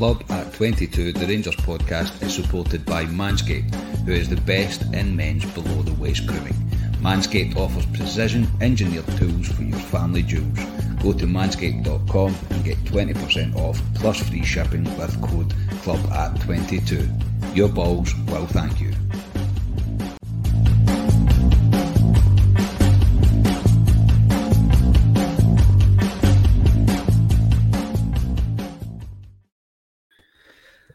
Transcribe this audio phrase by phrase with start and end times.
[0.00, 3.74] Club at 22, the Rangers podcast, is supported by Manscaped,
[4.06, 6.54] who is the best in men's below the waist grooming.
[7.02, 10.58] Manscaped offers precision engineered tools for your family jewels.
[11.02, 17.06] Go to manscaped.com and get 20% off plus free shipping with code club at 22.
[17.52, 18.94] Your balls will thank you.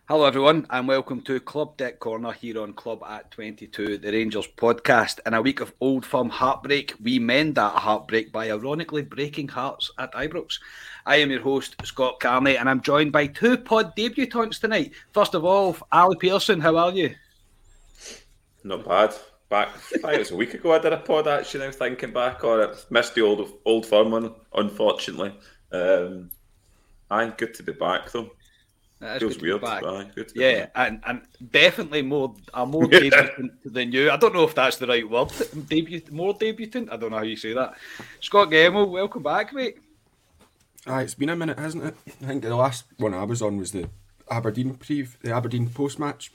[0.07, 4.47] Hello, everyone, and welcome to Club Deck Corner here on Club at 22, the Rangers
[4.55, 5.19] podcast.
[5.25, 9.89] In a week of old firm heartbreak, we mend that heartbreak by ironically breaking hearts
[9.97, 10.59] at Ibrox.
[11.07, 14.91] I am your host, Scott Carney, and I'm joined by two pod debutants tonight.
[15.11, 17.15] First of all, Ali Pearson, how are you?
[18.63, 19.15] Not bad.
[19.49, 19.69] Back,
[20.03, 22.59] I it was a week ago I did a pod actually, now thinking back on
[22.59, 22.85] it.
[22.91, 25.33] Missed the old old firm one, unfortunately.
[25.71, 26.29] Um,
[27.09, 28.29] aye, good to be back though.
[28.99, 29.61] That is Feels good to weird.
[29.61, 29.83] back.
[29.83, 34.09] Aye, good Yeah, and, and definitely more a more debutant than you.
[34.09, 35.31] I don't know if that's the right word.
[35.67, 36.91] Debut, more debutant.
[36.91, 37.75] I don't know how you say that.
[38.21, 39.77] Scott Gemmell, welcome back, mate.
[40.87, 41.95] Aye, it's been a minute, hasn't it?
[42.21, 43.89] I think the last one I was on was the
[44.31, 46.31] Aberdeen pre, the Aberdeen post match,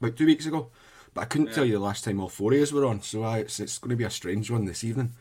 [0.00, 0.68] about two weeks ago.
[1.14, 3.22] But I couldn't tell you the last time all four of us were on, so
[3.22, 5.12] aye, it's, it's going to be a strange one this evening.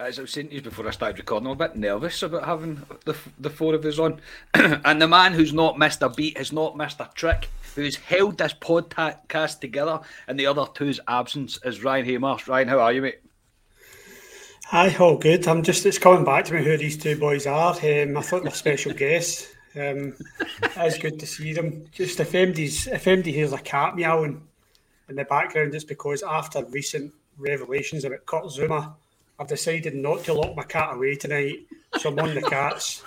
[0.00, 2.46] As I was saying to you before I started recording, I'm a bit nervous about
[2.46, 4.18] having the, the four of us on.
[4.54, 8.38] and the man who's not missed a beat has not missed a trick, who's held
[8.38, 12.48] this podcast together in the other two's absence, is Ryan Haymarsh.
[12.48, 13.20] Ryan, how are you, mate?
[14.68, 15.46] Hi, all good.
[15.46, 17.74] I'm just, it's coming back to me who these two boys are.
[17.74, 19.52] Um, I thought they're special guests.
[19.76, 20.16] Um,
[20.78, 21.84] it's good to see them.
[21.92, 24.40] Just if MD's, if MD hears a cat meowing
[25.10, 28.94] in the background, it's because after recent revelations about Kurt Zouma,
[29.40, 31.60] I've decided not to lock my cat away tonight.
[31.98, 33.02] So I'm on the cats.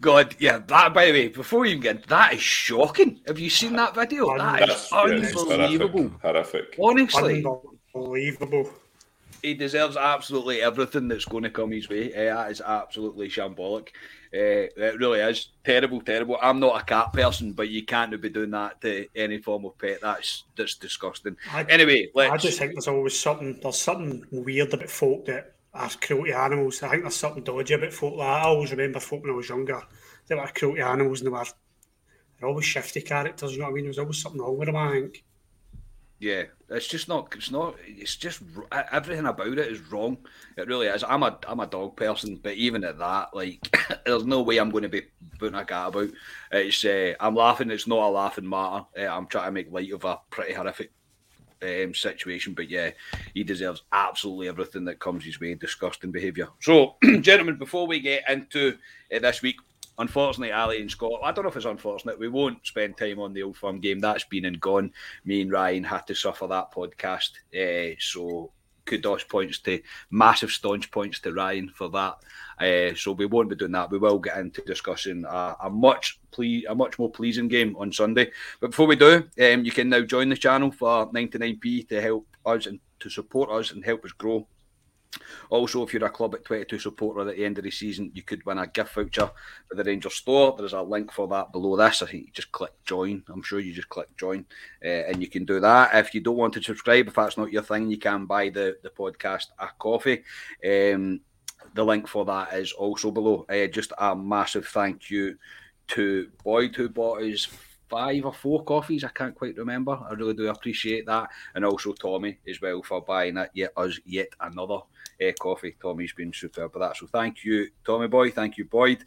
[0.00, 3.20] God, yeah, that, by the way, before you even get into that is shocking.
[3.26, 4.36] Have you seen that video?
[4.38, 6.08] That is That's- yeah, unbelievable.
[6.22, 6.22] Horrific.
[6.22, 6.76] horrific.
[6.80, 7.44] Honestly,
[7.94, 8.70] Unbelievable.
[9.42, 12.12] he deserves absolutely everything that's going to come his way.
[12.14, 13.88] Eh, that is absolutely shambolic.
[14.32, 16.38] Uh, it really is terrible, terrible.
[16.40, 19.76] I'm not a cat person, but you can't be doing that to any form of
[19.76, 20.00] pet.
[20.02, 21.36] That's that's disgusting.
[21.52, 22.32] I- anyway, let's.
[22.32, 26.32] I just think there's always something there's something weird about folk that are cruel to
[26.38, 26.82] animals.
[26.82, 28.28] I think there's something dodgy about folk like.
[28.28, 29.82] I always remember folk when I was younger.
[30.28, 31.44] They were cruel to animals and they were
[32.38, 33.84] they're always shifty characters, you know what I mean?
[33.84, 35.24] There's always something wrong with them, I think.
[36.20, 37.34] Yeah, it's just not.
[37.34, 37.76] It's not.
[37.86, 38.42] It's just
[38.92, 40.18] everything about it is wrong.
[40.58, 41.02] It really is.
[41.02, 44.70] I'm a I'm a dog person, but even at that, like, there's no way I'm
[44.70, 45.06] going to be
[45.38, 46.10] putting a cat about.
[46.52, 47.70] It's uh, I'm laughing.
[47.70, 48.84] It's not a laughing matter.
[48.98, 50.92] Uh, I'm trying to make light of a pretty horrific
[51.62, 52.90] um, situation, but yeah,
[53.32, 55.54] he deserves absolutely everything that comes his way.
[55.54, 56.48] Disgusting behaviour.
[56.60, 58.76] So, gentlemen, before we get into
[59.14, 59.56] uh, this week,
[60.00, 63.32] unfortunately, Ali and Scott, I don't know if it's unfortunate, we won't spend time on
[63.32, 64.00] the Old Firm game.
[64.00, 64.92] That's been and gone.
[65.24, 67.30] Me and Ryan had to suffer that podcast.
[67.54, 68.52] Uh, so,
[68.86, 69.80] kudos points to
[70.10, 72.16] massive staunch points to Ryan for that.
[72.58, 73.90] Uh, so we won't be doing that.
[73.90, 77.92] We will get into discussing a, a much ple- a much more pleasing game on
[77.92, 78.30] Sunday.
[78.60, 82.26] But before we do, um, you can now join the channel for 99p to help
[82.44, 84.46] us and to support us and help us grow.
[85.50, 88.22] Also, if you're a club at 22 supporter at the end of the season, you
[88.22, 89.30] could win a gift voucher
[89.68, 90.54] for the Rangers store.
[90.56, 92.02] There's a link for that below this.
[92.02, 93.24] I think you just click join.
[93.28, 94.44] I'm sure you just click join,
[94.84, 95.94] uh, and you can do that.
[95.94, 98.78] If you don't want to subscribe, if that's not your thing, you can buy the,
[98.82, 100.22] the podcast a coffee.
[100.64, 101.20] Um,
[101.74, 103.46] the link for that is also below.
[103.48, 105.36] Uh, just a massive thank you
[105.88, 107.48] to Boyd who bought us
[107.88, 109.02] five or four coffees.
[109.02, 109.98] I can't quite remember.
[110.08, 113.98] I really do appreciate that, and also Tommy as well for buying it yet us
[114.04, 114.78] yet another
[115.22, 115.76] uh, coffee.
[115.80, 116.96] Tommy's been superb for that.
[116.96, 118.30] So thank you, Tommy Boy.
[118.30, 119.04] Thank you, Boyd.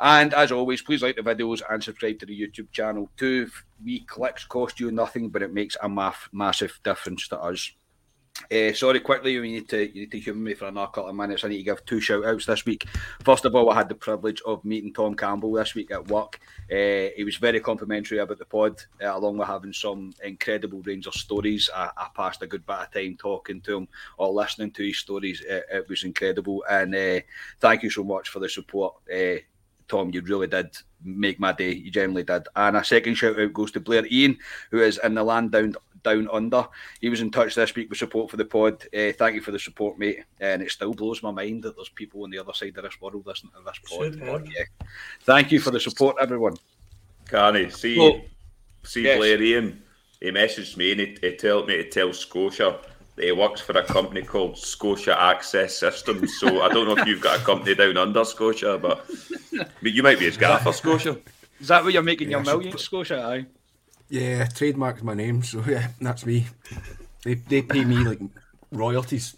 [0.00, 3.50] And as always, please like the videos and subscribe to the YouTube channel too.
[3.84, 7.72] Wee clicks cost you nothing, but it makes a massive difference to us.
[8.50, 11.16] Uh, sorry, quickly, you need to you need to humour me for another couple of
[11.16, 11.44] minutes.
[11.44, 12.86] I need to give two shout outs this week.
[13.22, 16.40] First of all, I had the privilege of meeting Tom Campbell this week at work.
[16.70, 21.20] Uh, he was very complimentary about the pod, uh, along with having some incredible Rangers
[21.20, 21.70] stories.
[21.74, 23.88] I, I, passed a good bit of time talking to him
[24.18, 25.42] or listening to his stories.
[25.46, 27.22] It, was incredible, and
[27.60, 28.94] thank you so much for the support.
[29.90, 31.72] Tom, you really did make my day.
[31.72, 32.46] You genuinely did.
[32.54, 34.38] And a second shout out goes to Blair Ian,
[34.70, 36.66] who is in the land down down under.
[37.00, 38.82] He was in touch this week with support for the pod.
[38.94, 40.24] Uh, thank you for the support, mate.
[40.40, 43.00] And it still blows my mind that there's people on the other side of this
[43.00, 44.20] world listening to this pod.
[44.20, 44.64] But, yeah.
[45.22, 46.56] Thank you for the support, everyone.
[47.26, 48.20] Carney, see, well,
[48.82, 49.18] see yes.
[49.18, 49.82] Blair Ian.
[50.20, 52.78] He messaged me and he, he told me to tell Scotia
[53.16, 56.38] that he works for a company called Scotia Access Systems.
[56.38, 59.08] So I don't know if you've got a company down under Scotia, but,
[59.52, 61.18] but you might be his gaffer, Scotia.
[61.60, 63.22] Is that what you're making yeah, your millions, Scotia?
[63.22, 63.46] Aye.
[64.10, 66.46] Yeah, trademark's my name, so yeah, that's me.
[67.24, 68.18] They they pay me like
[68.72, 69.36] royalties.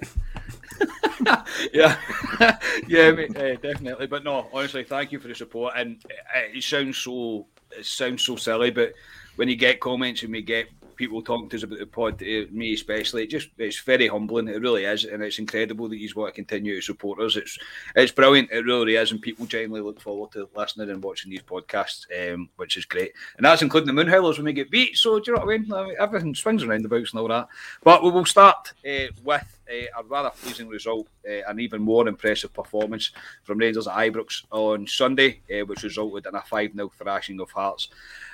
[1.72, 1.96] yeah,
[2.88, 4.06] yeah, mate, uh, definitely.
[4.06, 5.74] But no, honestly, thank you for the support.
[5.76, 6.02] And
[6.34, 8.94] it, it sounds so it sounds so silly, but
[9.36, 10.68] when you get comments and we get
[11.02, 13.24] people talking to us about the pod, uh, me especially.
[13.24, 14.46] It just it's very humbling.
[14.46, 17.34] It really is, and it's incredible that you want to continue to support us.
[17.34, 17.58] It's
[17.96, 18.52] it's brilliant.
[18.52, 22.48] It really is, and people genuinely look forward to listening and watching these podcasts, um,
[22.54, 23.14] which is great.
[23.36, 24.96] And that's including the Moonhowlers when we get beat.
[24.96, 25.72] So do you know what I mean?
[25.72, 27.48] I mean everything swings around the boats and all that.
[27.82, 32.08] But we will start uh, with uh, a rather pleasing result, uh, an even more
[32.08, 33.10] impressive performance
[33.44, 37.50] from Rangers at Ibrox on Sunday, uh, which resulted in a 5 0 thrashing of
[37.50, 37.88] Hearts.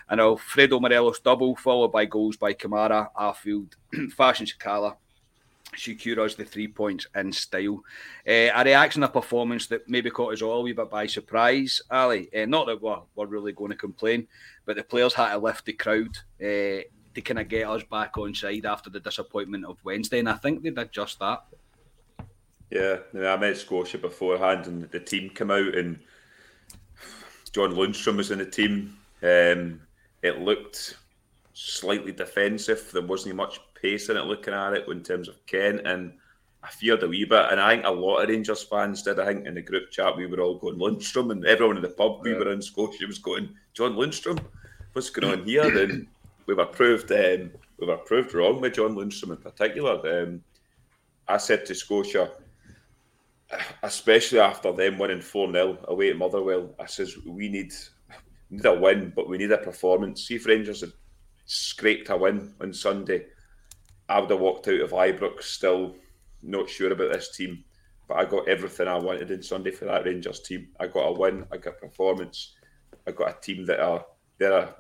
[0.09, 3.73] And Alfredo Morelos double, followed by goals by Kamara, Arfield,
[4.13, 4.97] Fashion Sakala,
[5.77, 7.83] secure us the three points in style.
[8.27, 11.83] Uh, a reaction, a performance that maybe caught us all a wee bit by surprise,
[11.91, 12.29] Ali.
[12.35, 14.27] Uh, not that we're, we're really going to complain,
[14.65, 16.83] but the players had to lift the crowd uh,
[17.19, 20.35] to kind of get us back on side after the disappointment of Wednesday, and I
[20.35, 21.43] think they did just that.
[22.71, 25.99] Yeah, I met Scotia beforehand, and the team came out, and
[27.53, 28.97] John Lundstram was in the team.
[29.23, 29.81] Um,
[30.23, 30.97] it looked
[31.55, 32.91] slightly defensive.
[32.93, 36.13] There wasn't much pace in it looking at it in terms of Kent, and
[36.63, 37.47] I feared a wee bit.
[37.51, 39.19] And I think a lot of Rangers fans did.
[39.19, 41.89] I think in the group chat we were all going Lundstram, and everyone in the
[41.89, 44.39] pub we were in Scotia was going John Lundstram.
[44.93, 45.69] What's going on here?
[45.69, 46.07] Then
[46.49, 50.23] we were proved um, we were proved wrong with John Lundstram in particular.
[50.23, 50.43] Um,
[51.29, 52.33] I said to Scotia,
[53.83, 57.73] especially after them winning 4 0 away at Motherwell, I says we need
[58.51, 60.27] need a win, but we need a performance.
[60.27, 60.93] See if Rangers had
[61.45, 63.27] scraped a win on Sunday,
[64.09, 65.97] I would have walked out of Ibrox still
[66.43, 67.63] not sure about this team.
[68.09, 70.69] But I got everything I wanted in Sunday for that Rangers team.
[70.81, 72.55] I got a win, I got performance,
[73.07, 74.07] I got a team that are
[74.39, 74.75] they're a,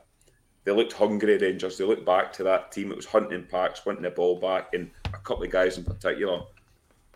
[0.69, 1.79] they looked hungry Rangers.
[1.79, 2.91] They looked back to that team.
[2.91, 6.43] It was hunting packs, wanting the ball back, and a couple of guys in particular.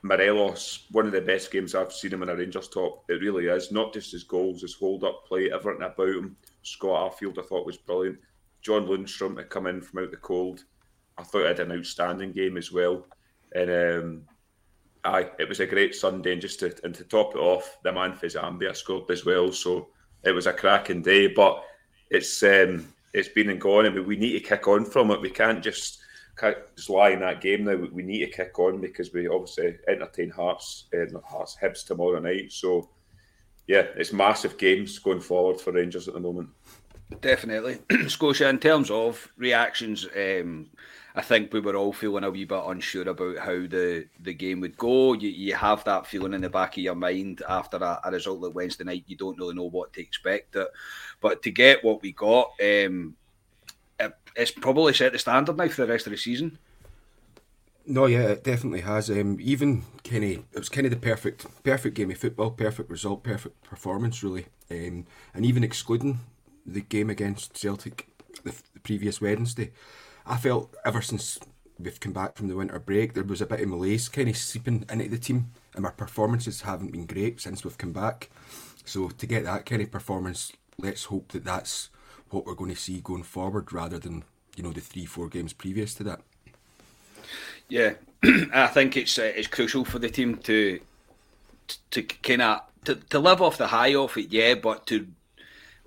[0.00, 3.04] Morelos, one of the best games I've seen him in a Rangers top.
[3.10, 3.70] It really is.
[3.70, 6.34] Not just his goals, his hold up play, everything about him.
[6.62, 8.20] Scott Arfield, I thought was brilliant.
[8.62, 10.64] John Lundstram had come in from out the cold.
[11.18, 13.06] I thought he had an outstanding game as well.
[13.54, 14.22] And um,
[15.04, 16.32] aye, it was a great Sunday.
[16.32, 19.52] And just to, and to top it off, the man for Zambia scored as well.
[19.52, 19.88] So
[20.24, 21.26] it was a cracking day.
[21.26, 21.62] But
[22.08, 25.20] it's um, it's been and gone, and we need to kick on from it.
[25.20, 25.98] We can't just
[26.36, 27.76] can't just lie in that game now.
[27.76, 32.20] We need to kick on because we obviously entertain Hearts, uh, not Hearts, Hibs tomorrow
[32.20, 32.52] night.
[32.52, 32.88] So
[33.66, 36.48] yeah, it's massive games going forward for Rangers at the moment.
[37.20, 37.78] Definitely,
[38.08, 38.48] Scotia.
[38.48, 40.70] In terms of reactions, um,
[41.14, 44.60] I think we were all feeling a wee bit unsure about how the, the game
[44.60, 45.12] would go.
[45.12, 48.40] You, you have that feeling in the back of your mind after a, a result
[48.40, 49.04] like Wednesday night.
[49.06, 50.56] You don't really know what to expect.
[50.56, 50.68] It.
[51.20, 53.16] But to get what we got, um,
[54.00, 56.58] it, it's probably set the standard now for the rest of the season.
[57.84, 59.10] No, yeah, it definitely has.
[59.10, 63.24] Um, even Kenny, it was kind of the perfect, perfect game of football, perfect result,
[63.24, 64.46] perfect performance, really.
[64.70, 66.20] Um, and even excluding
[66.64, 68.08] the game against Celtic
[68.44, 69.72] the, the, previous Wednesday,
[70.26, 71.38] I felt ever since
[71.78, 74.36] we've come back from the winter break, there was a bit of malaise kind of
[74.36, 78.30] seeping into the team, and our performances haven't been great since we've come back.
[78.84, 81.90] So to get that kind of performance, let's hope that that's
[82.30, 84.24] what we're going to see going forward, rather than
[84.56, 86.20] you know the three, four games previous to that.
[87.68, 87.94] Yeah,
[88.54, 90.80] I think it's uh, it's crucial for the team to
[91.68, 95.06] to, to kind of to, to live off the high off it, yeah, but to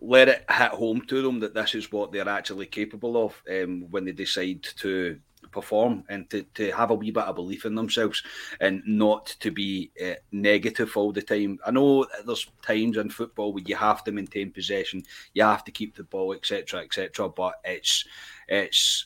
[0.01, 3.85] let it hit home to them that this is what they're actually capable of um,
[3.89, 5.19] when they decide to
[5.51, 8.21] perform and to, to have a wee bit of belief in themselves
[8.59, 11.57] and not to be uh, negative all the time.
[11.65, 15.71] I know there's times in football where you have to maintain possession, you have to
[15.71, 17.29] keep the ball, etc., etc.
[17.29, 18.05] But it's
[18.47, 19.05] it's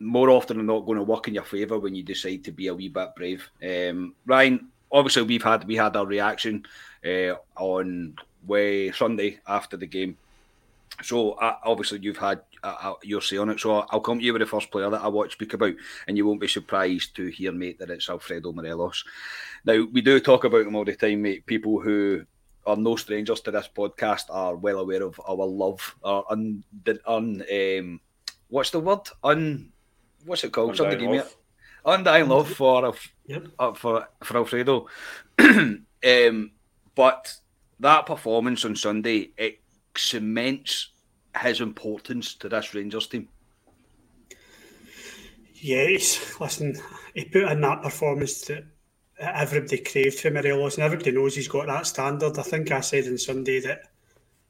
[0.00, 2.66] more often than not going to work in your favour when you decide to be
[2.66, 3.48] a wee bit brave.
[3.62, 6.64] Um, Ryan, obviously we've had we had our reaction
[7.06, 10.16] uh, on way Sunday after the game.
[11.02, 13.60] So uh, obviously you've had uh, uh, your say on it.
[13.60, 15.74] So I'll come to you with the first player that I watch speak about,
[16.06, 19.04] and you won't be surprised to hear, mate, that it's Alfredo Morelos.
[19.64, 21.46] Now we do talk about him all the time, mate.
[21.46, 22.24] People who
[22.66, 26.62] are no strangers to this podcast are well aware of our love, our un,
[27.06, 28.00] un um,
[28.48, 29.08] what's the word?
[29.24, 29.72] Un,
[30.24, 30.76] what's it called?
[30.76, 31.22] Something give me
[31.84, 32.94] Undying love for
[33.26, 33.48] yep.
[33.58, 34.86] uh, for for Alfredo.
[35.38, 36.50] um,
[36.94, 37.34] but
[37.82, 39.60] that performance on Sunday it
[39.96, 40.88] cements
[41.40, 43.28] his importance to this Rangers team.
[45.54, 46.76] Yes, listen,
[47.14, 48.64] he put in that performance that
[49.18, 52.38] everybody craved from Morelos, and everybody knows he's got that standard.
[52.38, 53.82] I think I said on Sunday that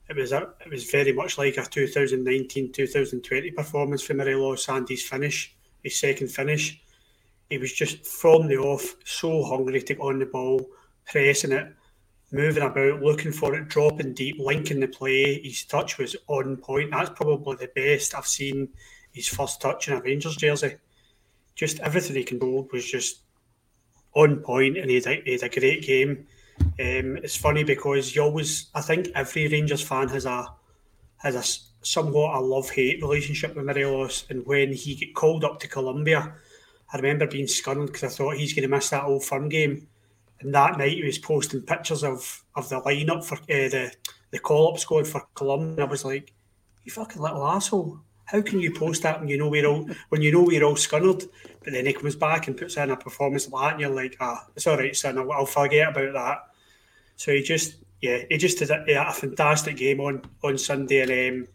[0.09, 5.03] it was a, it was very much like a 2019-2020 performance for Morelos and his
[5.03, 6.81] finish, his second finish.
[7.51, 10.67] He was just from the off, so hungry to get on the ball,
[11.05, 11.75] pressing it,
[12.33, 15.41] moving about, looking for it, dropping deep, linking the play.
[15.43, 16.91] His touch was on point.
[16.91, 18.71] That's probably the best I've seen
[19.13, 20.77] his first touch in a Rangers jersey.
[21.55, 23.21] Just everything he controlled was just
[24.15, 26.27] on point, and he had a, he had a great game.
[26.61, 30.49] Um, it's funny because you always, I think every Rangers fan has a
[31.19, 35.61] has a somewhat a love hate relationship with Morelos, and when he got called up
[35.61, 36.35] to Colombia,
[36.93, 39.89] I remember being scunnered because I thought he's going to miss that old firm game.
[40.43, 43.93] And that night he was posting pictures of, of the lineup for uh, the
[44.33, 45.85] the call up squad for Colombia.
[45.85, 46.33] I was like,
[46.85, 48.01] "You fucking little asshole!
[48.25, 50.75] How can you post that when you know we're all when you know we're all
[50.75, 51.29] scunnered?"
[51.63, 54.17] But then he comes back and puts in a performance like that, and you're like,
[54.21, 55.19] "Ah, it's all right, son.
[55.19, 56.39] I'll, I'll forget about that."
[57.17, 61.45] So he just, yeah, he just did a, a fantastic game on on Sunday, and
[61.45, 61.49] um,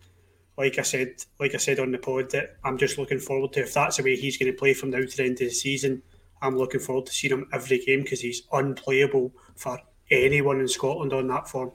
[0.57, 3.61] like I said, like I said on the pod, that I'm just looking forward to
[3.61, 5.49] if that's the way he's going to play from now to the end of the
[5.49, 6.03] season.
[6.41, 9.79] I'm looking forward to seeing him every game because he's unplayable for
[10.11, 11.71] anyone in Scotland on that form.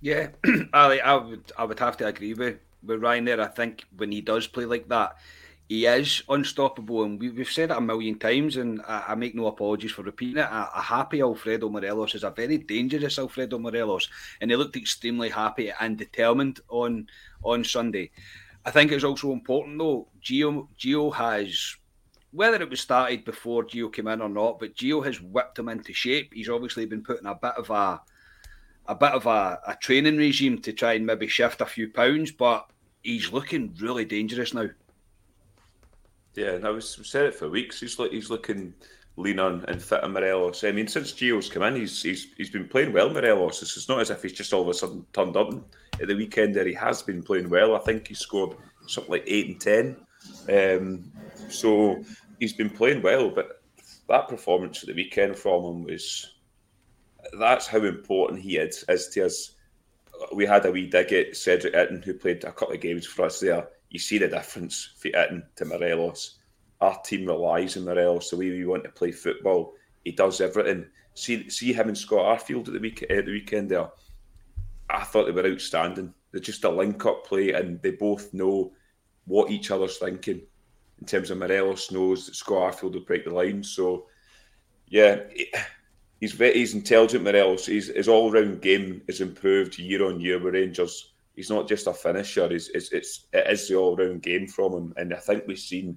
[0.00, 0.28] Yeah,
[0.72, 3.40] I, I would I would have to agree with, with Ryan there.
[3.40, 5.16] I think when he does play like that,
[5.68, 9.36] he is unstoppable, and we, have said it a million times, and I, I, make
[9.36, 10.48] no apologies for repeating it.
[10.50, 14.08] A, a, happy Alfredo Morelos is a very dangerous Alfredo Morelos,
[14.40, 17.06] and he looked extremely happy and determined on
[17.44, 18.10] on Sunday.
[18.64, 20.08] I think it's also important though.
[20.20, 21.76] Gio Gio has
[22.32, 25.68] whether it was started before Gio came in or not, but Gio has whipped him
[25.68, 26.32] into shape.
[26.32, 28.00] He's obviously been putting a bit of a
[28.86, 32.32] a bit of a, a training regime to try and maybe shift a few pounds,
[32.32, 32.68] but
[33.02, 34.68] he's looking really dangerous now.
[36.34, 37.80] Yeah, and I was said it for weeks.
[37.80, 38.74] He's like he's looking
[39.16, 40.64] leaner and fitter Morelos.
[40.64, 43.10] I mean, since Gio's come in, he's he's he's been playing well.
[43.10, 43.62] Morelos.
[43.62, 45.52] It's not as if he's just all of a sudden turned up
[46.00, 46.54] at the weekend.
[46.54, 47.74] There, he has been playing well.
[47.74, 48.56] I think he scored
[48.86, 49.96] something like eight and ten.
[50.48, 51.12] Um,
[51.48, 52.02] so
[52.40, 53.62] he's been playing well, but
[54.08, 56.34] that performance at the weekend from him was
[57.38, 59.54] that's how important he is, is to us.
[60.34, 63.26] We had a wee dig at Cedric Itten, who played a couple of games for
[63.26, 63.68] us there.
[63.90, 66.38] You see the difference for Itten to Morelos.
[66.80, 69.74] Our team relies on Morelos the way we want to play football.
[70.04, 70.86] He does everything.
[71.14, 73.90] See, see him and Scott Arfield at the week at the weekend there.
[74.88, 76.14] I thought they were outstanding.
[76.32, 78.72] They're just a link-up play, and they both know
[79.26, 80.42] what each other's thinking
[81.00, 83.62] in terms of Morelos knows that Scott Arfield will break the line.
[83.62, 84.06] So,
[84.88, 85.20] yeah,
[86.20, 87.24] he's very, he's intelligent.
[87.24, 91.12] Morelos, he's, his all round game is improved year on year with Rangers.
[91.36, 94.72] He's not just a finisher; it's, it's, it's it is the all round game from
[94.72, 95.96] him, and I think we've seen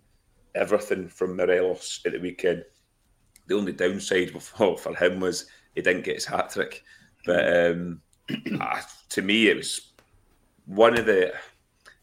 [0.55, 2.63] everything from Morelos at the weekend.
[3.47, 6.83] The only downside for, for him was he didn't get his hat trick,
[7.25, 8.01] but um,
[9.09, 9.93] to me, it was
[10.65, 11.33] one of the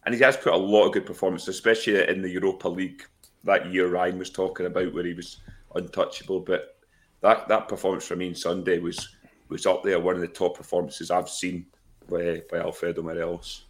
[0.04, 3.02] and he has put a lot of good performances, especially in the Europa League
[3.44, 5.38] that year Ryan was talking about, where he was
[5.74, 6.40] untouchable.
[6.40, 6.76] But
[7.20, 9.16] that that performance for me on Sunday was
[9.48, 11.66] was up there, one of the top performances I've seen
[12.08, 13.64] by, by Alfredo Morelos.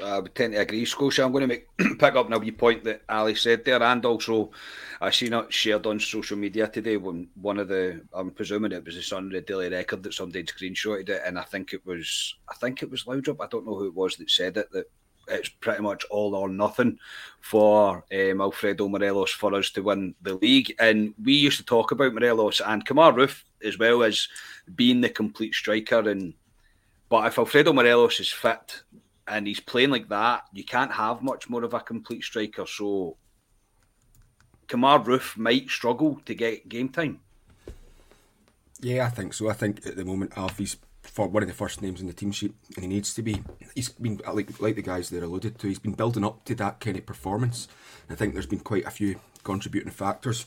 [0.00, 1.24] Uh, I would tend to agree, Scotia.
[1.24, 4.04] I'm going to make pick up on a wee point that Ali said there, and
[4.04, 4.50] also
[5.00, 6.96] I seen it shared on social media today.
[6.96, 11.08] When one of the, I'm presuming it was the Sunday Daily Record that somebody screenshotted
[11.08, 13.40] it, and I think it was, I think it was Laudrup.
[13.40, 14.70] I don't know who it was that said it.
[14.72, 14.90] That
[15.32, 16.98] it's pretty much all or nothing
[17.40, 20.74] for um, Alfredo Morelos for us to win the league.
[20.78, 24.28] And we used to talk about Morelos and Kemar Roofe as well as
[24.74, 26.08] being the complete striker.
[26.08, 26.34] And
[27.08, 28.82] but if Alfredo Morelos is fit
[29.26, 32.66] and he's playing like that, you can't have much more of a complete striker.
[32.66, 33.16] So
[34.68, 37.20] Kemar Roofe might struggle to get game time.
[38.80, 39.48] Yeah, I think so.
[39.48, 42.32] I think at the moment Alfie's for one of the first names in the team
[42.32, 43.42] sheet, and he needs to be.
[43.74, 45.68] He's been like like the guys there alluded to.
[45.68, 47.68] He's been building up to that kind of performance.
[48.08, 50.46] I think there's been quite a few contributing factors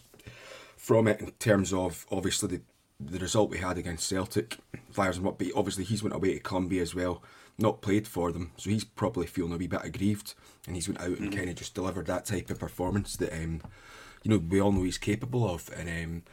[0.78, 2.62] from it in terms of obviously the
[3.00, 4.58] the result we had against Celtic,
[4.92, 7.22] Flyers and what, but obviously he's went away to Colombia as well,
[7.58, 10.34] not played for them, so he's probably feeling a wee bit aggrieved,
[10.66, 11.38] and he's went out and mm-hmm.
[11.38, 13.62] kind of just delivered that type of performance that um,
[14.24, 15.70] you know we all know he's capable of.
[15.76, 16.24] And um,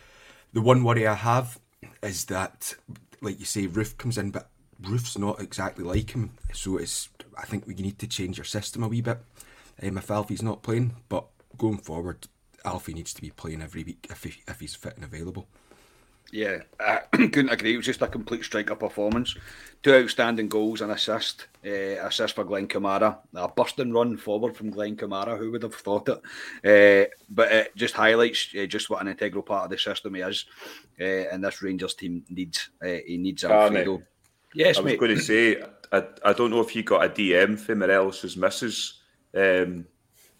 [0.52, 1.59] the one worry I have
[2.02, 2.75] is that,
[3.23, 4.50] like you say, Roofe comes in, but
[4.83, 8.83] Roofe's not exactly like him, so it's I think we need to change our system
[8.83, 9.19] a wee bit.
[9.83, 11.26] Um, if Alfie's not playing, but
[11.57, 12.26] going forward,
[12.64, 15.49] Alfie needs to be playing every week if he, if he's fit and available.
[16.33, 17.75] Yeah, I couldn't agree.
[17.75, 19.37] It was just a complete striker performance.
[19.83, 21.47] Two outstanding goals and assist.
[21.65, 23.19] Uh, assist for Glenn Kamara.
[23.35, 25.39] A busting run forward from Glenn Kamara.
[25.39, 26.19] Who would have thought it?
[26.65, 30.23] Uh, but it just highlights uh, just what an integral part of the system he
[30.23, 30.47] is.
[30.99, 32.71] Uh, and this Rangers team needs.
[32.83, 34.03] Uh, he needs Alfredo.
[34.55, 35.01] Yes, I was mate.
[35.01, 35.62] going to say,
[35.93, 39.03] I, I don't know if you got a DM from Morelos's missus
[39.37, 39.87] um,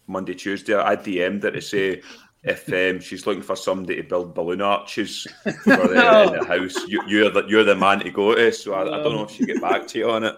[0.07, 0.75] Monday, Tuesday.
[0.75, 2.01] I DM'd her to say
[2.43, 5.51] if um, she's looking for somebody to build balloon arches for
[5.87, 8.51] the, in the house, you, are the you're the man to go to.
[8.51, 10.35] So I, I don't know if she get back to you on it.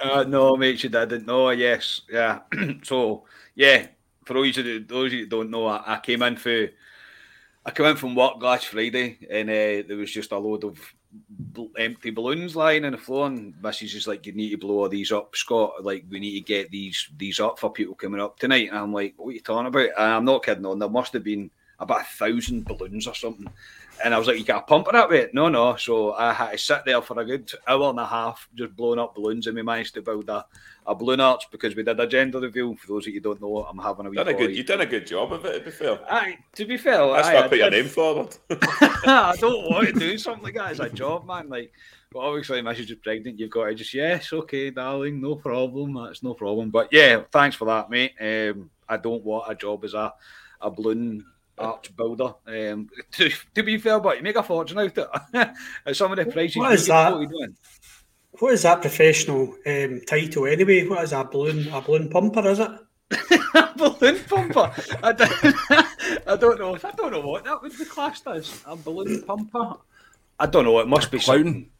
[0.00, 1.26] Uh, no, mate, she didn't.
[1.26, 2.40] No, yes, yeah.
[2.82, 3.86] so yeah,
[4.24, 6.68] for those of you, those of you don't know, I, I, came in for
[7.64, 10.78] I came in from work last Friday, and uh, there was just a load of
[11.76, 13.94] empty balloons lying on the floor, and Mrs.
[13.94, 15.84] is like, "You need to blow all these up, Scott.
[15.84, 18.92] Like, we need to get these these up for people coming up tonight." And I'm
[18.92, 20.66] like, "What are you talking about?" And I'm not kidding.
[20.66, 21.50] On there must have been
[21.80, 23.48] about a thousand balloons or something.
[24.02, 25.34] And I was like, you got a pump it up with?
[25.34, 25.74] No, no.
[25.76, 28.98] So I had to sit there for a good hour and a half just blowing
[28.98, 30.44] up balloons, and we managed to build a,
[30.86, 32.76] a balloon arch because we did a gender reveal.
[32.76, 34.16] For those of you don't know, I'm having a wee.
[34.16, 35.58] Done a good, you've done a good job of it.
[35.58, 38.36] To be fair, aye, to be fair, that's why I put your name forward.
[38.50, 41.48] I don't want to do something like that as a job, man.
[41.48, 41.72] Like,
[42.12, 42.90] but obviously, Mrs.
[42.90, 43.38] is pregnant.
[43.38, 45.94] You've got to just yes, okay, darling, no problem.
[45.94, 46.70] That's no problem.
[46.70, 48.14] But yeah, thanks for that, mate.
[48.20, 50.14] Um, I don't want a job as a
[50.60, 51.24] a balloon
[51.58, 52.34] arch builder.
[52.46, 55.96] Um, to, to, be fair, but you make a fortune out of it.
[55.96, 56.56] Some of the prices.
[56.56, 57.14] What is that?
[57.14, 57.30] What,
[58.32, 60.86] what is that professional um, title anyway?
[60.86, 61.68] What is that balloon?
[61.72, 62.48] A balloon pumper?
[62.48, 62.70] Is it?
[63.54, 64.72] a balloon pumper.
[65.02, 65.32] I don't,
[66.26, 66.76] I don't know.
[66.76, 68.62] I don't know what that would be classed as.
[68.66, 69.74] A balloon pumper.
[70.38, 70.78] I don't know.
[70.78, 71.44] It must a be clown.
[71.44, 71.70] Something.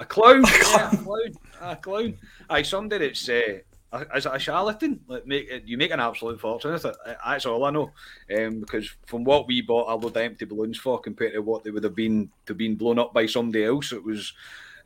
[0.00, 0.44] A clown.
[0.44, 0.78] A clown.
[0.80, 1.32] Yeah, a clown.
[1.62, 2.18] A clown.
[2.50, 3.58] Aye, somebody that's uh,
[3.92, 5.00] is it a charlatan?
[5.06, 6.72] Like make you make an absolute fortune.
[6.72, 7.92] That's all I know.
[8.36, 11.64] Um, because from what we bought a load of empty balloons for compared to what
[11.64, 14.32] they would have been to being blown up by somebody else, it was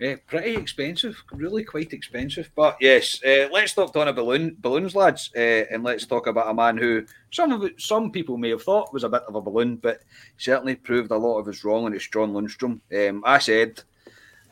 [0.05, 2.51] uh, pretty expensive, really quite expensive.
[2.55, 6.51] But yes, uh, let's talk talking about balloon balloons, lads, uh, and let's talk about
[6.51, 9.35] a man who some of it, some people may have thought was a bit of
[9.35, 10.01] a balloon, but
[10.38, 12.81] certainly proved a lot of us wrong, and it's John Lundstram.
[13.09, 13.83] Um, I said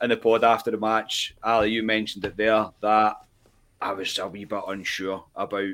[0.01, 3.17] in the pod after the match, Ali, you mentioned it there that
[3.81, 5.69] I was a wee bit unsure about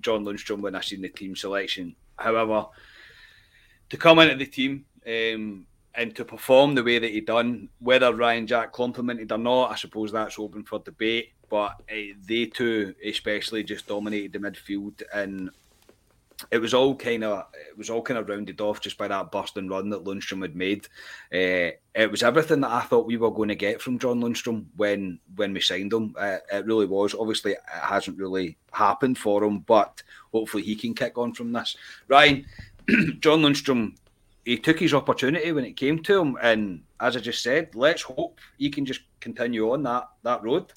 [0.00, 1.94] John Lundstram when I seen the team selection.
[2.16, 2.66] However,
[3.90, 8.14] to come into the team um, and to perform the way that he done, whether
[8.14, 11.32] Ryan Jack complimented or not, I suppose that's open for debate.
[11.48, 15.50] But uh, they two, especially, just dominated the midfield and
[16.50, 19.30] it was all kind of it was all kind of rounded off just by that
[19.30, 20.86] burst and run that Lundstram had made.
[21.32, 24.66] Uh, it was everything that I thought we were going to get from John Lundstram
[24.76, 26.14] when when we signed him.
[26.18, 27.14] Uh, it really was.
[27.14, 31.76] Obviously, it hasn't really happened for him, but hopefully he can kick on from this.
[32.08, 32.44] Ryan,
[33.20, 33.96] John Lundstram,
[34.44, 38.02] he took his opportunity when it came to him, and as I just said, let's
[38.02, 40.72] hope he can just continue on that that road.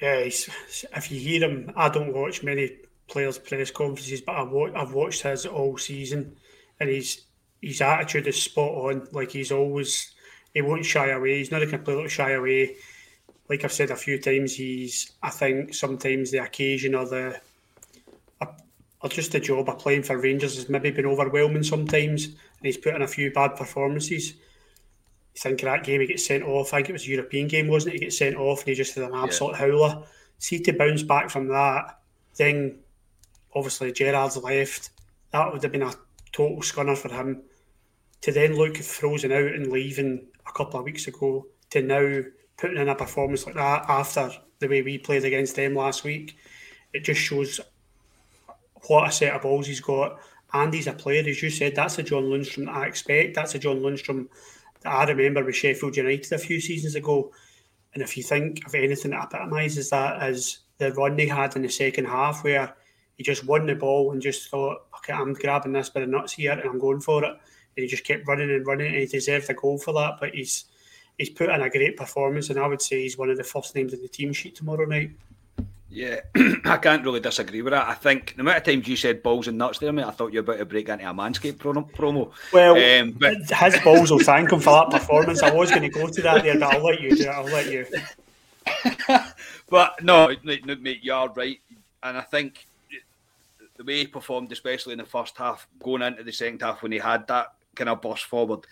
[0.00, 2.78] Yeah, if you hear him, I don't watch many
[3.10, 6.36] players' press conferences, but I've, I've watched his all season,
[6.78, 7.22] and his
[7.60, 9.08] his attitude is spot on.
[9.12, 10.12] Like he's always,
[10.54, 11.38] he won't shy away.
[11.38, 12.76] He's not a complete shy away.
[13.48, 15.12] Like I've said a few times, he's.
[15.22, 17.40] I think sometimes the occasion or the,
[19.02, 22.76] or just the job of playing for Rangers has maybe been overwhelming sometimes, and he's
[22.76, 24.34] put in a few bad performances.
[25.36, 26.74] I think of that game he gets sent off.
[26.74, 27.98] I think it was a European game, wasn't it?
[27.98, 29.58] He gets sent off and he just had an absolute yeah.
[29.58, 30.02] howler.
[30.38, 32.00] See to bounce back from that,
[32.36, 32.78] then
[33.54, 34.90] obviously Gerrard's left.
[35.32, 35.94] That would have been a
[36.32, 37.42] total scunner for him.
[38.22, 42.20] To then look frozen out and leaving a couple of weeks ago to now
[42.58, 46.36] putting in a performance like that after the way we played against them last week,
[46.92, 47.60] it just shows
[48.88, 50.18] what a set of balls he's got.
[50.52, 53.34] And he's a player, as you said, that's a John Lundstram I expect.
[53.34, 54.26] That's a John Lundstram
[54.82, 57.32] that I remember with Sheffield United a few seasons ago.
[57.94, 61.62] And if you think of anything that epitomises that as the run they had in
[61.62, 62.74] the second half, where
[63.20, 66.32] he just won the ball and just thought, okay, I'm grabbing this bit of nuts
[66.32, 67.28] here and I'm going for it.
[67.28, 67.38] And
[67.74, 70.16] he just kept running and running and he deserved a goal for that.
[70.18, 70.64] But he's
[71.18, 73.74] he's put in a great performance, and I would say he's one of the first
[73.74, 75.10] names in the team sheet tomorrow night.
[75.90, 76.20] Yeah,
[76.64, 77.88] I can't really disagree with that.
[77.88, 80.32] I think the amount of times you said balls and nuts there, mate, I thought
[80.32, 82.30] you were about to break into a Manscaped promo.
[82.54, 83.34] Well, um, but...
[83.50, 85.42] his balls will thank him for that performance.
[85.42, 87.28] I was going to go to that there, but I'll let you do it.
[87.28, 87.86] I'll let you.
[89.68, 91.60] but no, mate, you're right.
[92.02, 92.66] And I think
[93.80, 96.92] the way he performed, especially in the first half, going into the second half when
[96.92, 98.66] he had that kind of burst forward,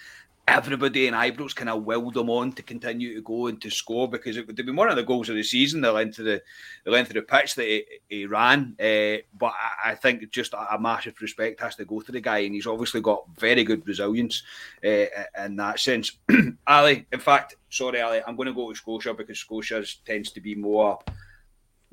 [0.47, 4.07] everybody in Ibrox kind of willed him on to continue to go and to score
[4.07, 6.27] because it would have been one of the goals of the season, the length of
[6.27, 6.42] the,
[6.85, 8.77] the length of the pitch that he, he ran.
[8.79, 12.21] Uh, but I, I, think just a, a, massive respect has to go to the
[12.21, 14.42] guy, and he's obviously got very good resilience
[14.85, 15.07] uh,
[15.42, 16.18] in that sense.
[16.66, 20.40] Ali, in fact, sorry, Ali, I'm going to go to Scotia because Scotia tends to
[20.42, 20.99] be more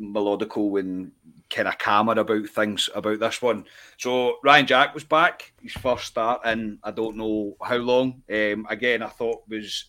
[0.02, 1.14] melodical and
[1.56, 3.66] kind of calmer about things about this one.
[3.98, 8.22] So Ryan Jack was back, his first start in I don't know how long.
[8.30, 9.86] Um, again, I thought was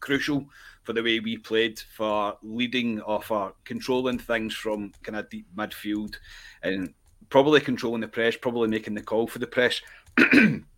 [0.00, 0.46] crucial
[0.82, 5.46] for the way we played, for leading or for controlling things from kind of deep
[5.56, 6.16] midfield
[6.62, 6.92] and
[7.28, 9.80] probably controlling the press, probably making the call for the press.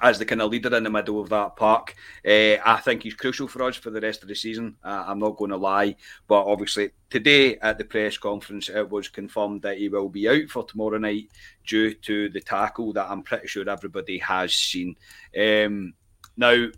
[0.00, 1.94] as the kind of leader in the middle of that park.
[2.24, 4.76] Uh, I think he's crucial for us for the rest of the season.
[4.84, 5.96] Uh, I'm not going to lie,
[6.28, 10.48] but obviously today at the press conference it was confirmed that he will be out
[10.48, 11.28] for tomorrow night
[11.66, 14.96] due to the tackle that I'm pretty sure everybody has seen.
[15.36, 15.94] Um,
[16.36, 16.68] now,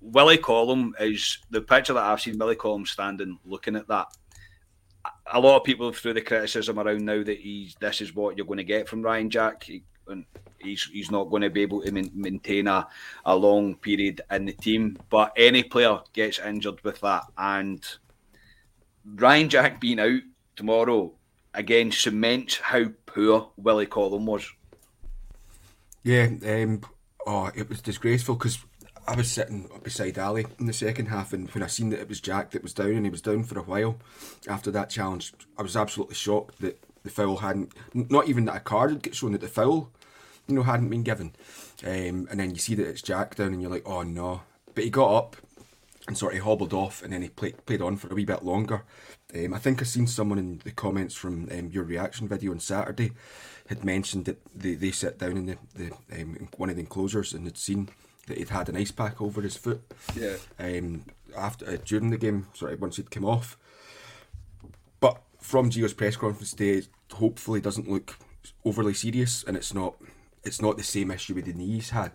[0.00, 2.38] Willie Collum is the picture that I've seen.
[2.38, 4.08] Willie Collum standing looking at that.
[5.32, 8.46] A lot of people threw the criticism around now that he's this is what you're
[8.46, 9.62] going to get from Ryan Jack.
[9.62, 9.84] He,
[10.58, 12.86] he's he's not going to be able to maintain a,
[13.24, 14.98] a long period in the team.
[15.10, 17.84] But any player gets injured with that, and
[19.04, 20.20] Ryan Jack being out
[20.56, 21.12] tomorrow
[21.54, 24.50] again cements how poor Willie Collum was.
[26.02, 26.82] Yeah, um,
[27.26, 28.58] oh, it was disgraceful because
[29.08, 32.08] I was sitting beside Ali in the second half, and when I seen that it
[32.08, 33.96] was Jack that was down, and he was down for a while
[34.48, 38.60] after that challenge, I was absolutely shocked that the foul hadn't, not even that a
[38.60, 39.90] card had got shown, that the foul
[40.48, 41.34] you know, hadn't been given.
[41.84, 44.42] Um, and then you see that it's Jack down, and you're like, oh no.
[44.74, 45.36] But he got up
[46.06, 48.44] and sort of hobbled off, and then he played played on for a wee bit
[48.44, 48.84] longer.
[49.34, 52.60] Um, I think I've seen someone in the comments from um, your reaction video on
[52.60, 53.12] Saturday
[53.68, 57.32] had mentioned that they, they sat down in the, the um, one of the enclosures
[57.32, 57.88] and had seen
[58.28, 59.82] that he'd had an ice pack over his foot.
[60.14, 60.36] Yeah.
[60.58, 61.04] Um,
[61.36, 63.58] after uh, during the game, sorry, once he'd come off.
[65.00, 68.16] But from Gio's press conference today, hopefully doesn't look
[68.64, 69.96] overly serious, and it's not
[70.46, 72.12] it's not the same issue with the knees had,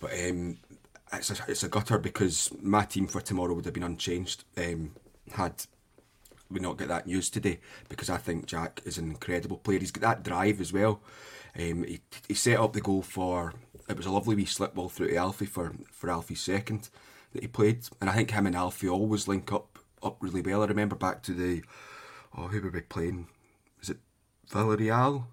[0.00, 0.58] but um,
[1.12, 4.92] it's a, it's a gutter because my team for tomorrow would have been unchanged um,
[5.32, 5.66] had
[6.50, 9.78] we not get that news today because I think Jack is an incredible player.
[9.78, 11.00] He's got that drive as well.
[11.56, 13.54] Um, he, he set up the goal for
[13.88, 16.88] it was a lovely wee slip ball through to Alfie for, for Alfie's second
[17.32, 20.62] that he played, and I think him and Alfie always link up up really well.
[20.62, 21.62] I remember back to the
[22.36, 23.28] oh who were we playing?
[23.78, 23.98] Was it
[24.50, 25.24] Villarreal?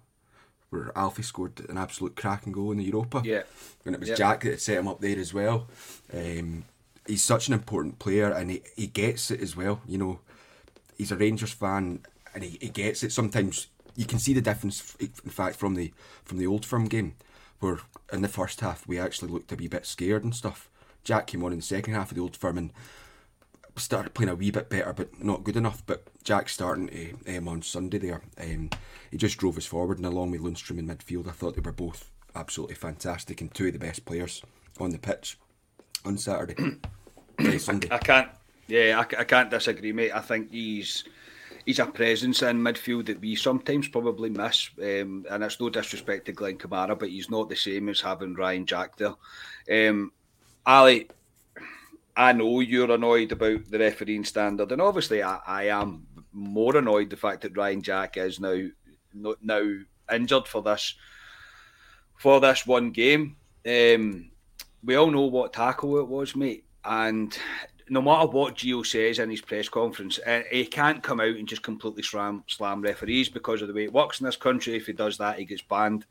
[0.70, 3.22] Where Alfie scored an absolute cracking goal in the Europa.
[3.24, 3.42] Yeah.
[3.84, 5.68] And it was Jack that set him up there as well.
[6.12, 6.64] Um,
[7.06, 9.80] he's such an important player and he, he gets it as well.
[9.86, 10.20] You know,
[10.96, 12.00] he's a Rangers fan
[12.34, 13.12] and he, he gets it.
[13.12, 15.92] Sometimes you can see the difference, in fact, from the
[16.24, 17.14] from the old firm game,
[17.58, 17.80] where
[18.12, 20.68] in the first half we actually looked to be a wee bit scared and stuff.
[21.02, 22.70] Jack came on in the second half of the old firm and
[23.78, 25.82] started playing a wee bit better, but not good enough.
[25.86, 28.70] But Jack starting to, um, on Sunday there, um,
[29.10, 31.72] he just drove us forward, and along with Lundstram in midfield, I thought they were
[31.72, 34.42] both absolutely fantastic and two of the best players
[34.78, 35.38] on the pitch
[36.04, 36.54] on Saturday.
[37.58, 37.88] Sunday.
[37.90, 38.28] I, I, can't,
[38.66, 40.12] yeah, I, I can't disagree, mate.
[40.12, 41.04] I think he's
[41.68, 44.70] he's a presence in midfield that we sometimes probably miss.
[44.78, 48.34] Um, and it's no disrespect to Glenn Kamara, but he's not the same as having
[48.34, 49.14] Ryan Jack there.
[49.70, 50.12] Um,
[50.64, 51.08] Ali,
[52.18, 57.10] I know you're annoyed about the refereeing standard, and obviously I, I am more annoyed
[57.10, 58.60] the fact that Ryan Jack is now
[59.14, 59.72] now
[60.12, 60.96] injured for this
[62.16, 63.36] for this one game.
[63.64, 64.32] Um,
[64.82, 67.38] we all know what tackle it was, mate, and
[67.88, 71.46] no matter what Gio says in his press conference, uh, he can't come out and
[71.46, 74.74] just completely slam, slam referees because of the way it works in this country.
[74.74, 76.04] If he does that, he gets banned,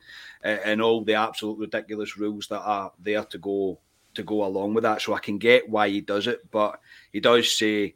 [0.45, 3.79] uh, and all the absolute ridiculous rules that are there to go
[4.17, 5.01] to go along with that.
[5.01, 6.79] So I can get why he does it, but
[7.13, 7.95] he does say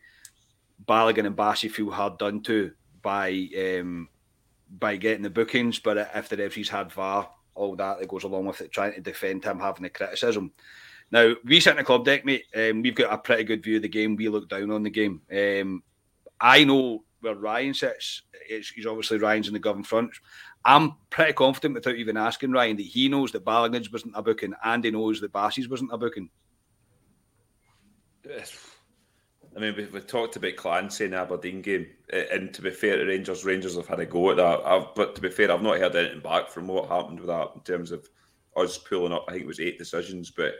[0.87, 4.07] Balogun and Bassey feel hard done to by um,
[4.79, 5.79] by getting the bookings.
[5.79, 9.01] But if the referees had VAR, all that that goes along with it, trying to
[9.01, 10.51] defend him having the criticism.
[11.11, 12.45] Now we sit in the club deck, mate.
[12.55, 14.15] Um, we've got a pretty good view of the game.
[14.15, 15.21] We look down on the game.
[15.31, 15.83] Um,
[16.39, 18.21] I know where Ryan sits.
[18.49, 20.11] It's, he's obviously Ryan's in the Govan front.
[20.63, 24.53] I'm pretty confident without even asking Ryan that he knows that Balogun's wasn't a booking
[24.63, 26.29] and he knows that Bassey's wasn't a booking.
[29.55, 31.87] I mean, we, we talked about Clancy in Aberdeen game,
[32.31, 34.65] and to be fair to Rangers, Rangers have had a go at that.
[34.65, 37.51] I've, but to be fair, I've not heard anything back from what happened with that
[37.55, 38.07] in terms of
[38.55, 39.25] us pulling up.
[39.27, 40.53] I think it was eight decisions, but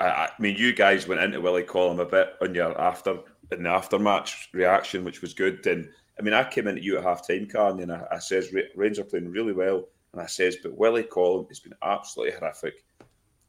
[0.00, 3.62] I, I mean, you guys went into Willie Collum a bit on your after in
[3.62, 5.66] the aftermatch reaction, which was good.
[5.66, 5.88] And
[6.18, 8.98] I mean, I came into you at half time, Karen, and I, I says Rangers
[8.98, 12.84] are playing really well, and I says, but Willie Collum has been absolutely horrific.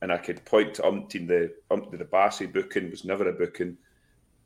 [0.02, 3.78] And I could point to umpteen the umpteen the Bassey booking was never a booking.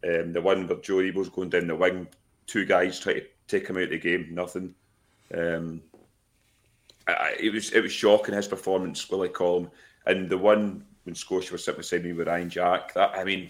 [0.04, 2.08] Um, the one where Joe Ebel's going down the wing,
[2.48, 4.74] two guys try to take him out of the game, nothing.
[5.34, 5.82] Um,
[7.08, 9.70] I, it was it was shocking his performance, Willie Collum,
[10.08, 12.94] and the one when Scotia was sitting beside me with Ryan Jack.
[12.94, 13.50] That I mean,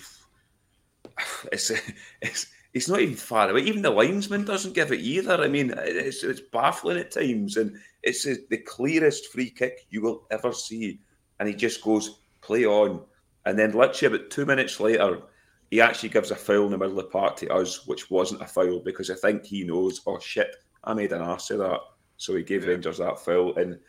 [1.52, 1.72] it's
[2.22, 3.62] it's it's not even far away.
[3.62, 5.42] Even the linesman doesn't give it either.
[5.42, 10.26] I mean, it's it's baffling at times, and it's the clearest free kick you will
[10.32, 11.00] ever see.
[11.40, 13.02] And he just goes play on,
[13.46, 15.22] and then literally about two minutes later,
[15.70, 18.42] he actually gives a foul in the middle of the park to us, which wasn't
[18.42, 20.02] a foul because I think he knows.
[20.08, 21.80] Oh shit, I made an ass of that,
[22.18, 22.72] so he gave yeah.
[22.72, 23.56] Rangers that foul.
[23.56, 23.80] And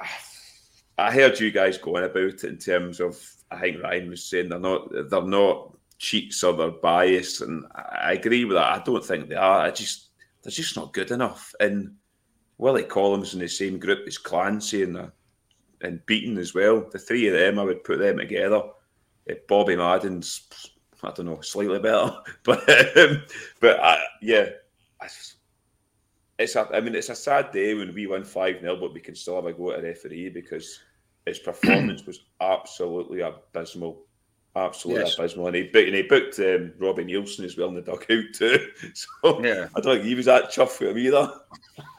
[0.00, 0.20] ah,
[0.98, 3.20] I heard you guys going about it in terms of.
[3.50, 8.12] I think Ryan was saying they're not they're not cheats or they're biased, and I
[8.12, 8.80] agree with that.
[8.80, 9.60] I don't think they are.
[9.60, 10.08] I just
[10.42, 11.54] they're just not good enough.
[11.60, 11.94] And
[12.58, 15.06] Willie Collum in the same group as Clancy and uh,
[15.80, 16.88] and Beaton as well.
[16.90, 18.62] The three of them, I would put them together.
[19.30, 20.48] Uh, Bobby Madden's,
[21.02, 22.12] I don't know, slightly better,
[22.44, 23.22] but um,
[23.60, 24.48] but uh, yeah,
[26.38, 29.00] it's a, I mean it's a sad day when we win five 0 but we
[29.00, 30.80] can still have a go at a referee because
[31.26, 34.04] his performance was absolutely abysmal
[34.56, 35.18] absolutely yes.
[35.18, 35.48] abysmal.
[35.48, 38.68] And he, booked, and he booked um, Robbie Neilson as well in the dugout too.
[38.94, 39.68] So yeah.
[39.74, 41.32] I don't think he was that chuffed with him either.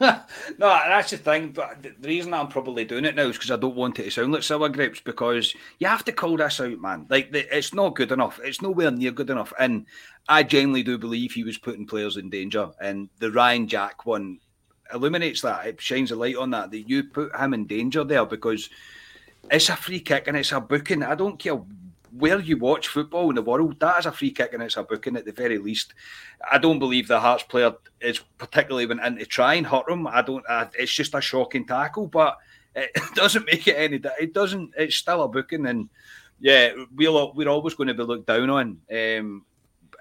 [0.00, 1.50] no, that's the thing.
[1.50, 4.10] But the reason I'm probably doing it now is because I don't want it to
[4.10, 5.00] sound like sour grapes.
[5.00, 7.06] Because you have to call this out, man.
[7.10, 8.40] Like it's not good enough.
[8.42, 9.52] It's nowhere near good enough.
[9.58, 9.86] And
[10.28, 12.70] I genuinely do believe he was putting players in danger.
[12.80, 14.38] And the Ryan Jack one
[14.92, 15.66] illuminates that.
[15.66, 16.70] It shines a light on that.
[16.70, 18.70] That you put him in danger there because
[19.50, 21.02] it's a free kick and it's a booking.
[21.02, 21.60] I don't care
[22.12, 24.82] where you watch football in the world, that is a free kick and it's a
[24.82, 25.94] booking at the very least.
[26.50, 30.06] I don't believe the Hearts player is particularly went in to try and hurt him.
[30.06, 30.44] I don't.
[30.48, 32.36] I, it's just a shocking tackle, but
[32.74, 34.00] it doesn't make it any.
[34.20, 34.72] It doesn't.
[34.76, 35.88] It's still a booking, and
[36.40, 39.44] yeah, we're we're always going to be looked down on, um,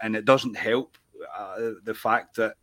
[0.01, 0.97] and it doesn't help
[1.37, 2.55] uh, the fact that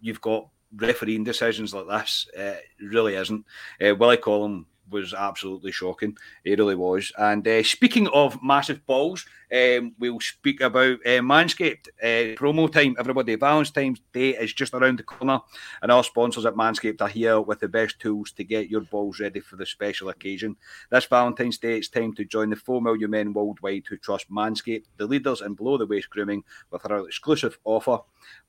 [0.00, 2.28] you've got refereeing decisions like this.
[2.36, 3.44] Uh, really isn't.
[3.80, 6.16] Uh, Willie Collum was absolutely shocking.
[6.44, 7.12] It really was.
[7.18, 12.96] And uh, speaking of massive balls, um, we'll speak about uh, Manscaped uh, promo time.
[12.98, 15.40] Everybody, Valentine's Day is just around the corner,
[15.82, 19.20] and our sponsors at Manscaped are here with the best tools to get your balls
[19.20, 20.56] ready for the special occasion.
[20.90, 24.86] This Valentine's Day, it's time to join the 4 million men worldwide who trust Manscaped,
[24.96, 27.98] the leaders in below the waist grooming, with our exclusive offer.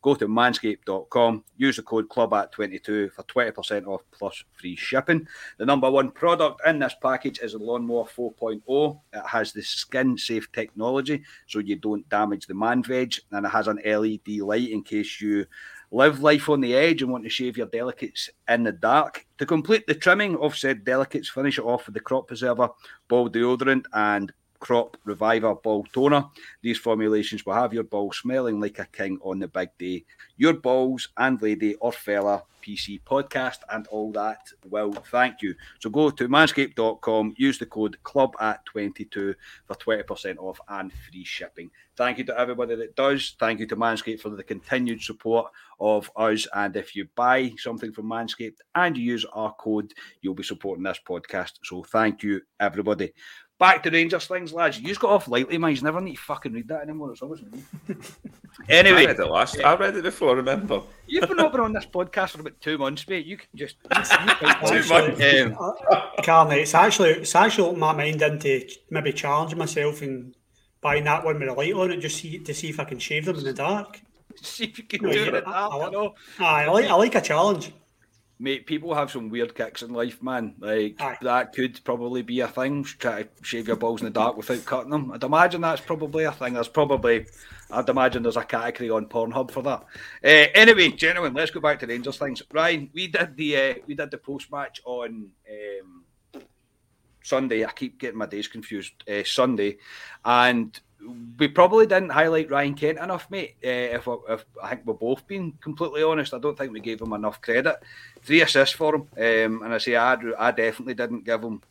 [0.06, 5.28] Go to manscaped.com, use the code CLUB22 for 20% off plus free shipping.
[5.58, 9.00] The number one product in this package is a Lawnmower 4.0.
[9.14, 13.50] It has the skin safe technology so you don't damage the man veg, and it
[13.50, 15.48] has an LED light in case you
[15.90, 19.26] live life on the edge and want to shave your delicates in the dark.
[19.40, 22.70] To complete the trimming of said delicates, finish it off with the crop preserver,
[23.08, 24.32] ball deodorant, and
[24.66, 26.26] Crop Reviver Ball Toner.
[26.64, 30.06] These formulations will have your ball smelling like a king on the big day.
[30.38, 35.54] Your balls and lady or fella PC podcast and all that will thank you.
[35.78, 39.36] So go to manscaped.com, use the code club at 22
[39.68, 41.70] for 20% off and free shipping.
[41.96, 43.36] Thank you to everybody that does.
[43.40, 46.46] Thank you to Manscaped for the continued support of us.
[46.54, 50.84] And if you buy something from Manscaped and you use our code, you'll be supporting
[50.84, 51.54] this podcast.
[51.64, 53.14] So thank you, everybody.
[53.58, 54.80] Back to Rangers things, lads.
[54.80, 55.74] You just got off lightly, man.
[55.74, 57.14] You never need to fucking read that anymore.
[57.14, 57.64] It's always me.
[58.68, 59.64] anyway, I read it last.
[59.64, 60.36] I read it before.
[60.36, 60.82] Remember?
[61.08, 63.26] You've been over on this podcast for about two months, mate.
[63.26, 63.90] You can just you,
[64.68, 65.22] two months.
[65.22, 65.58] Um,
[66.28, 70.36] uh, it's actually it's actually opened my mind into maybe challenging myself and
[70.82, 73.00] buying that one with a light on it, just see to see if I can
[73.00, 74.02] shave them in the dark.
[74.42, 75.44] See if you can do it.
[75.48, 77.72] I, I, I, I like I like a challenge
[78.40, 80.56] mate, people have some weird kicks in life, man.
[80.60, 81.18] Like Aye.
[81.22, 82.84] that could probably be a thing.
[82.84, 85.12] Try to shave your balls in the dark without cutting them.
[85.12, 86.54] I'd imagine that's probably a thing.
[86.54, 87.26] There's probably,
[87.72, 89.84] I'd imagine there's a category on Pornhub for that.
[90.24, 92.42] Uh, anyway, gentlemen, let's go back to Rangers things.
[92.52, 95.30] Ryan, we did the uh, we did the post match on.
[95.50, 96.04] Um,
[97.24, 98.94] Sunday, I keep getting my days confused.
[99.10, 99.78] Uh, Sunday,
[100.24, 100.80] and
[101.38, 103.56] we probably didn't highlight Ryan Kent enough, mate.
[103.64, 107.02] Uh, if, if, I think we're both being completely honest, I don't think we gave
[107.02, 107.76] him enough credit.
[108.24, 111.62] Three assists for him, um, and I say I, I definitely didn't give him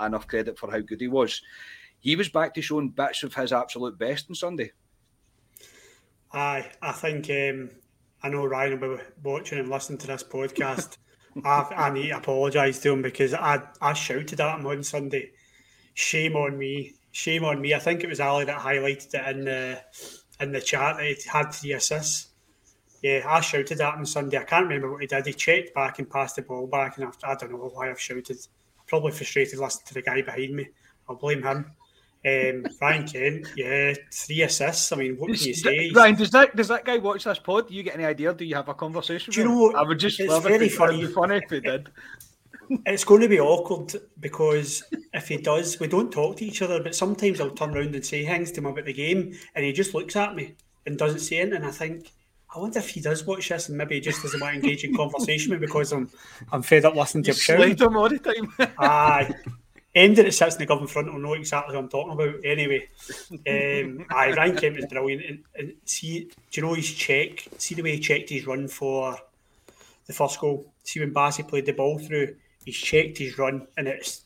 [0.00, 1.42] enough credit for how good he was.
[1.98, 4.72] He was back to showing bits of his absolute best on Sunday.
[6.32, 7.70] Aye, I think um,
[8.22, 10.96] I know Ryan will be watching and listening to this podcast.
[11.44, 15.30] I, I need to apologise to him because I, I shouted at him on Sunday.
[15.94, 16.94] Shame on me.
[17.12, 17.74] Shame on me.
[17.74, 19.80] I think it was Ali that highlighted it in the
[20.40, 22.28] in the chat that he had three assists.
[23.02, 24.38] Yeah, I shouted at him Sunday.
[24.38, 25.26] I can't remember what he did.
[25.26, 28.00] He checked back and passed the ball back, and after, I don't know why I've
[28.00, 28.36] shouted.
[28.86, 30.68] Probably frustrated listening to the guy behind me.
[31.08, 31.72] I'll blame him.
[32.22, 34.92] Um, Ryan Kent, yeah, three assists.
[34.92, 35.90] I mean, what can you say?
[35.94, 37.68] Ryan, does that does that guy watch this pod?
[37.68, 38.34] Do you get any idea?
[38.34, 39.32] Do you have a conversation?
[39.32, 39.70] Do you with know?
[39.70, 39.76] him?
[39.76, 40.72] I would just it's love very it.
[40.72, 40.98] funny.
[40.98, 41.88] It'd be funny if he did.
[42.86, 46.82] It's going to be awkward because if he does, we don't talk to each other.
[46.82, 49.72] But sometimes I'll turn around and say things to him about the game, and he
[49.72, 50.54] just looks at me
[50.86, 51.56] and doesn't say anything.
[51.56, 52.12] And I think,
[52.54, 54.84] I wonder if he does watch this, and maybe he just doesn't want to engage
[54.84, 56.10] in conversation with me because I'm
[56.52, 57.76] I'm fed up listening to him shouting.
[57.76, 58.52] him all the time.
[58.78, 59.34] Aye.
[59.92, 62.36] Ended that sits in the Govan front will know exactly what I'm talking about.
[62.44, 62.88] Anyway,
[63.32, 65.24] um, aye, Ryan Kent is brilliant.
[65.24, 67.48] And, and see, do you know his check?
[67.58, 69.18] See the way he checked his run for
[70.06, 70.72] the first goal.
[70.84, 74.24] See when Bassey played the ball through, he's checked his run, and it's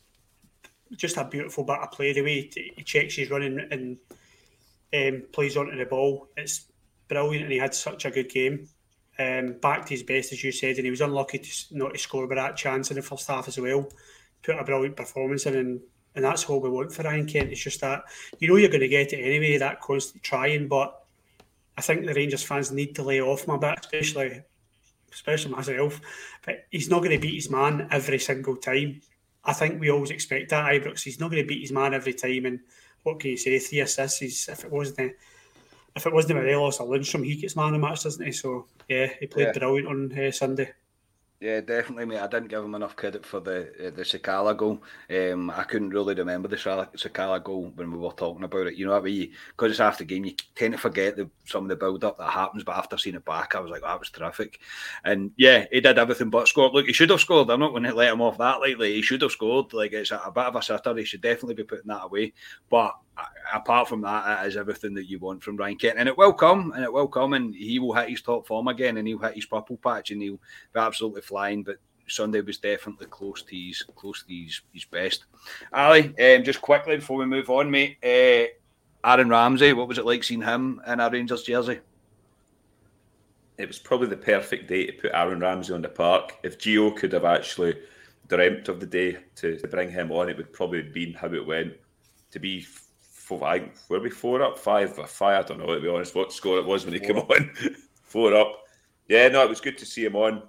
[0.95, 2.13] just a beautiful bit of play.
[2.13, 3.97] The way he he checks his run and, and
[4.93, 6.65] um, plays onto the ball, it's
[7.07, 7.43] brilliant.
[7.43, 8.67] And he had such a good game.
[9.17, 11.99] Um, back to his best, as you said, and he was unlucky to not to
[11.99, 13.87] score by that chance in the first half as well
[14.45, 15.81] put a brilliant performance in, and,
[16.15, 17.51] and that's all we want for Ryan Kent.
[17.51, 18.03] It's just that
[18.39, 20.67] you know you're going to get it anyway, that constant trying.
[20.67, 21.03] But
[21.77, 24.41] I think the Rangers fans need to lay off my bit, especially
[25.15, 25.99] especially myself.
[26.45, 29.01] But he's not going to beat his man every single time.
[29.43, 31.01] I think we always expect that Ibrox.
[31.01, 32.45] He's not going to beat his man every time.
[32.45, 32.59] And
[33.03, 33.57] what can you say?
[33.59, 34.19] Three assists.
[34.19, 35.13] He's, if it wasn't
[35.95, 38.31] if it wasn't Morelos or Lundstram, he gets man of the match, doesn't he?
[38.31, 39.59] So yeah, he played Yeah.
[39.59, 40.73] brilliant on uh, Sunday.
[41.45, 42.21] Yeah, definitely, mate.
[42.21, 44.81] I didn't give him enough credit for the uh, the Sakala goal.
[45.11, 48.73] Um, I couldn't really remember the Sakala goal when we were talking about it.
[48.73, 48.99] You know?
[48.99, 52.31] Because it's after game, you tend to forget the, some of the build up that
[52.31, 52.63] happens.
[52.63, 54.59] But after seeing it back, I was like, that was terrific.
[55.03, 56.71] And yeah, he did everything but score.
[56.71, 57.51] Look, he should have scored.
[57.51, 58.95] I'm not going to let him off that lightly.
[58.95, 59.71] He should have scored.
[59.71, 60.97] Like it's a, a bit of a sitter.
[60.97, 62.33] He should definitely be putting that away.
[62.71, 62.95] But
[63.53, 66.33] apart from that, it is everything that you want from Ryan Kent, and it will
[66.33, 69.19] come, and it will come, and he will hit his top form again, and he'll
[69.19, 70.39] hit his purple patch, and he'll
[70.73, 71.63] be absolutely flying.
[71.63, 75.25] But Sunday was definitely close to his close to his, his best.
[75.73, 77.97] Ali, um, just quickly before we move on, mate.
[78.03, 78.47] Uh,
[79.07, 81.79] Aaron Ramsey, what was it like seeing him in a Rangers jersey?
[83.57, 86.37] it was probably the perfect day to put Aaron Ramsey on the park.
[86.43, 87.77] If Gio could have actually
[88.27, 91.33] dreamt of the day to, to bring him on, it would probably have been how
[91.33, 91.73] it went.
[92.31, 92.65] To be
[93.25, 95.45] four, I, were we four up, five, five?
[95.45, 97.51] I don't know to be honest what score it was when he came on.
[98.03, 98.63] four up.
[99.07, 100.43] Yeah, no, it was good to see him on.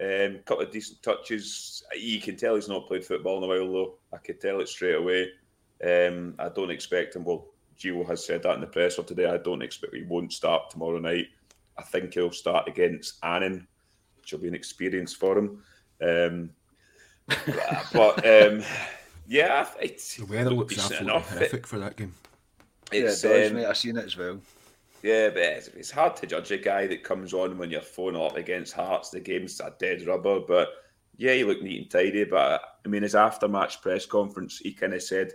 [0.00, 1.82] A um, couple of decent touches.
[1.96, 3.94] You can tell he's not played football in a while though.
[4.12, 5.30] I could tell it straight away.
[5.84, 7.24] Um, I don't expect him.
[7.24, 7.46] Well,
[7.78, 9.26] Gio has said that in the presser today.
[9.26, 11.28] I don't expect he won't start tomorrow night.
[11.76, 13.66] I think he'll start against Annan,
[14.16, 15.62] which will be an experience for him.
[16.02, 16.50] Um,
[17.92, 18.62] but um,
[19.28, 21.30] yeah, it's The weather looks decent absolutely enough.
[21.30, 22.14] horrific for that game.
[22.90, 23.66] It's, yeah, it does, um, mate.
[23.66, 24.40] I've seen it as well.
[25.02, 28.16] yeah, but it's, it's hard to judge a guy that comes on when you're 4
[28.16, 29.10] up against Hearts.
[29.10, 30.70] The game's a dead rubber, but
[31.18, 32.24] yeah, he looked neat and tidy.
[32.24, 35.32] But I mean, his after-match press conference, he kind of said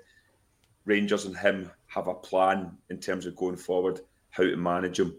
[0.85, 4.01] Rangers and him have a plan in terms of going forward,
[4.31, 5.15] how to manage him.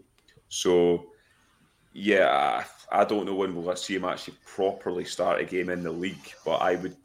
[0.49, 1.07] So
[1.93, 5.81] yeah, I, I don't know when we'll see him actually properly start a game in
[5.81, 6.97] the league, but I would,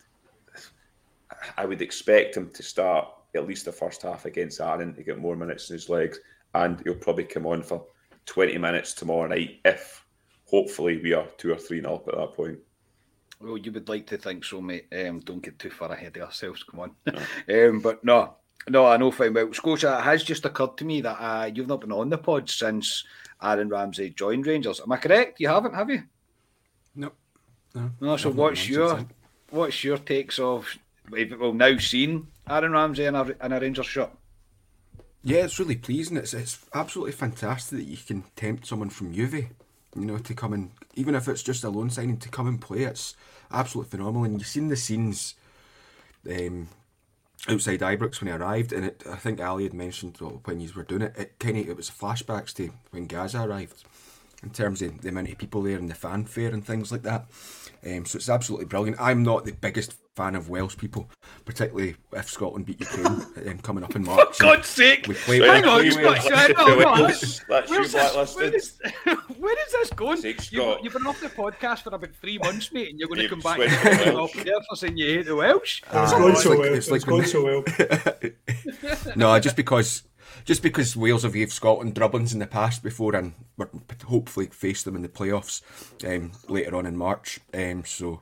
[1.57, 5.19] I would expect him to start at least the first half against Annan to get
[5.19, 6.19] more minutes in his legs,
[6.55, 7.87] and he'll probably come on for
[8.27, 10.05] twenty minutes tomorrow night if,
[10.47, 12.59] hopefully, we are two or three nil up at that point.
[13.41, 14.87] Well, you would like to think so, mate.
[14.93, 16.63] Um, don't get too far ahead of ourselves.
[16.63, 16.91] Come on.
[17.49, 18.37] um, but no,
[18.69, 19.53] no, I know fine well.
[19.53, 22.51] Scotia, it has just occurred to me that uh, you've not been on the pod
[22.51, 23.05] since
[23.43, 24.81] Aaron Ramsey joined Rangers.
[24.81, 25.41] Am I correct?
[25.41, 26.03] You haven't, have you?
[26.95, 27.17] Nope.
[27.75, 27.91] No.
[28.01, 28.17] No.
[28.17, 29.07] So I've not what's been on your
[29.51, 30.67] what's your takes of?
[31.11, 34.11] We've well, now seen Aaron Ramsey in a, in a Rangers shirt.
[35.23, 36.17] Yeah, it's really pleasing.
[36.17, 39.51] It's it's absolutely fantastic that you can tempt someone from Juve, you
[39.95, 42.85] know, to come and even if it's just a loan signing to come and play.
[42.85, 43.17] It's
[43.51, 44.25] absolutely phenomenal.
[44.25, 45.35] And you've seen the scenes
[46.29, 46.69] um,
[47.49, 50.85] outside Ibrox when he arrived, and it, I think Ali had mentioned when you were
[50.85, 53.85] doing it, it kind of it was flashbacks to when Gazza arrived,
[54.43, 57.27] in terms of the amount of people there and the fanfare and things like that.
[57.87, 59.01] Um, so it's absolutely brilliant.
[59.01, 61.09] I'm not the biggest fan of Welsh people,
[61.47, 63.07] particularly if Scotland beat Ukraine
[63.49, 64.37] um, coming up in March.
[64.37, 65.07] For God's sake!
[65.09, 67.07] We play Hang on, we- Scott, we- hang on, hang.
[67.07, 68.37] That's Where's you this, blacklisted.
[68.37, 68.79] where, is,
[69.39, 70.17] where is this going?
[70.19, 73.21] Sake, You've, you've been off the podcast for about three months, mate, and you're going
[73.21, 74.37] to come back switched and to get Welsh.
[74.37, 75.81] off there for saying you hate the Welsh.
[75.83, 76.63] It's Ah, going it's so well.
[76.65, 77.65] it's It's, like going so well.
[79.17, 80.03] no, just because
[80.45, 83.69] just because Wales have gave Scotland drubbins in the past before, and we're
[84.07, 85.63] hopefully face them in the playoffs
[86.05, 87.41] um, later on in March.
[87.55, 88.21] Um, so,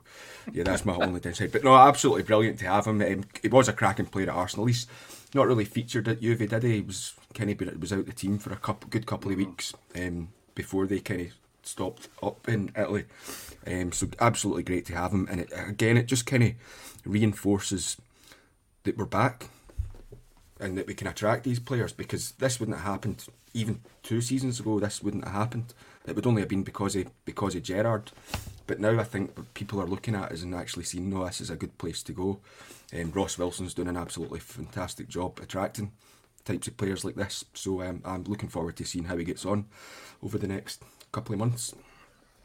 [0.51, 1.51] yeah, that's my only downside.
[1.51, 3.01] But no, absolutely brilliant to have him.
[3.01, 4.65] Um, he was a cracking player at Arsenal.
[4.65, 4.87] He's
[5.33, 6.75] not really featured at Juve, did he?
[6.75, 9.73] He was kind of was out the team for a couple, good couple of weeks
[9.95, 11.27] um, before they kind of
[11.63, 13.05] stopped up in Italy.
[13.67, 16.53] Um, so absolutely great to have him, and it, again, it just kind of
[17.05, 17.97] reinforces
[18.83, 19.49] that we're back
[20.59, 24.59] and that we can attract these players because this wouldn't have happened even two seasons
[24.59, 24.79] ago.
[24.79, 25.73] This wouldn't have happened.
[26.05, 28.11] It would only have been because of because of Gerrard.
[28.67, 31.49] But now I think people are looking at us and actually seeing, no, this is
[31.49, 32.39] a good place to go.
[32.93, 35.91] Um, Ross Wilson's doing an absolutely fantastic job attracting
[36.45, 37.45] types of players like this.
[37.53, 39.65] So um, I'm looking forward to seeing how he gets on
[40.21, 41.73] over the next couple of months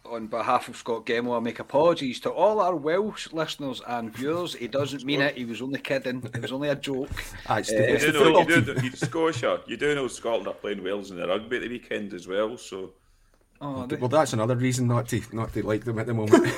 [0.07, 4.55] on behalf of Scott Gemmill, I make apologies to all our Welsh listeners and viewers.
[4.55, 5.37] He doesn't mean it.
[5.37, 6.23] He was only kidding.
[6.35, 7.11] It was only a joke.
[7.49, 11.11] uh, you, do know, you, do, you, Scotia, you do know Scotland are playing Wales
[11.11, 12.57] in the rugby at the weekend as well.
[12.57, 12.93] So,
[13.61, 16.45] oh, well, that's another reason not to not to like them at the moment.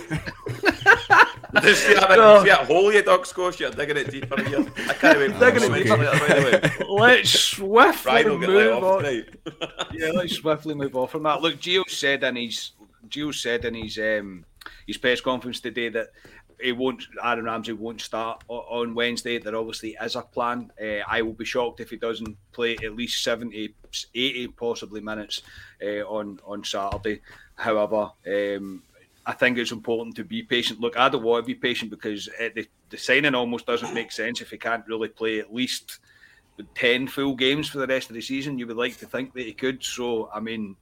[1.63, 2.43] Does see that, no.
[2.43, 3.71] see that hole you dug, Scotia?
[3.71, 4.67] Digging it deeper here.
[4.89, 5.39] I can't wait.
[5.39, 5.97] Digging it deeper.
[5.97, 9.03] Later, let's swiftly move on.
[9.03, 9.25] Right.
[9.93, 11.41] yeah, let's swiftly move on from that.
[11.41, 12.73] Look, Gio said in his
[13.09, 14.45] Gio said in his um,
[14.87, 16.09] his press conference today that
[16.61, 17.03] he won't.
[17.23, 19.39] Aaron Ramsey won't start on Wednesday.
[19.39, 20.73] There obviously is a plan.
[20.81, 23.75] Uh, I will be shocked if he doesn't play at least 70,
[24.15, 25.43] 80 possibly minutes
[25.83, 27.21] uh, on on Saturday.
[27.57, 28.83] However, um,
[29.27, 30.81] I think it's important to be patient.
[30.81, 34.41] Look, I don't want to be patient because the, the signing almost doesn't make sense
[34.41, 35.99] if he can't really play at least
[36.75, 38.59] 10 full games for the rest of the season.
[38.59, 39.83] You would like to think that he could.
[39.83, 40.77] So, I mean,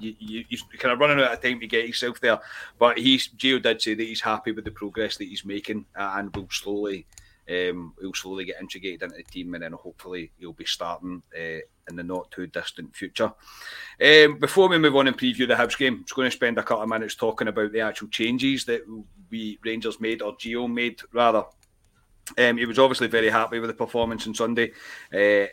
[0.00, 2.40] you, you, you're kind of running out of time to get yourself there.
[2.78, 6.34] But he's Gio did say that he's happy with the progress that he's making and
[6.34, 7.06] will slowly
[7.50, 11.60] um, he'll slowly get integrated into the team and then hopefully he'll be starting uh,
[11.88, 13.32] in the not too distant future.
[14.00, 16.58] Um, before we move on and preview the Hibs game, I'm just going to spend
[16.58, 18.82] a couple of minutes talking about the actual changes that
[19.30, 21.44] we Rangers made or Gio made rather.
[22.38, 24.72] Um, he was obviously very happy with the performance on Sunday.
[25.12, 25.48] Uh,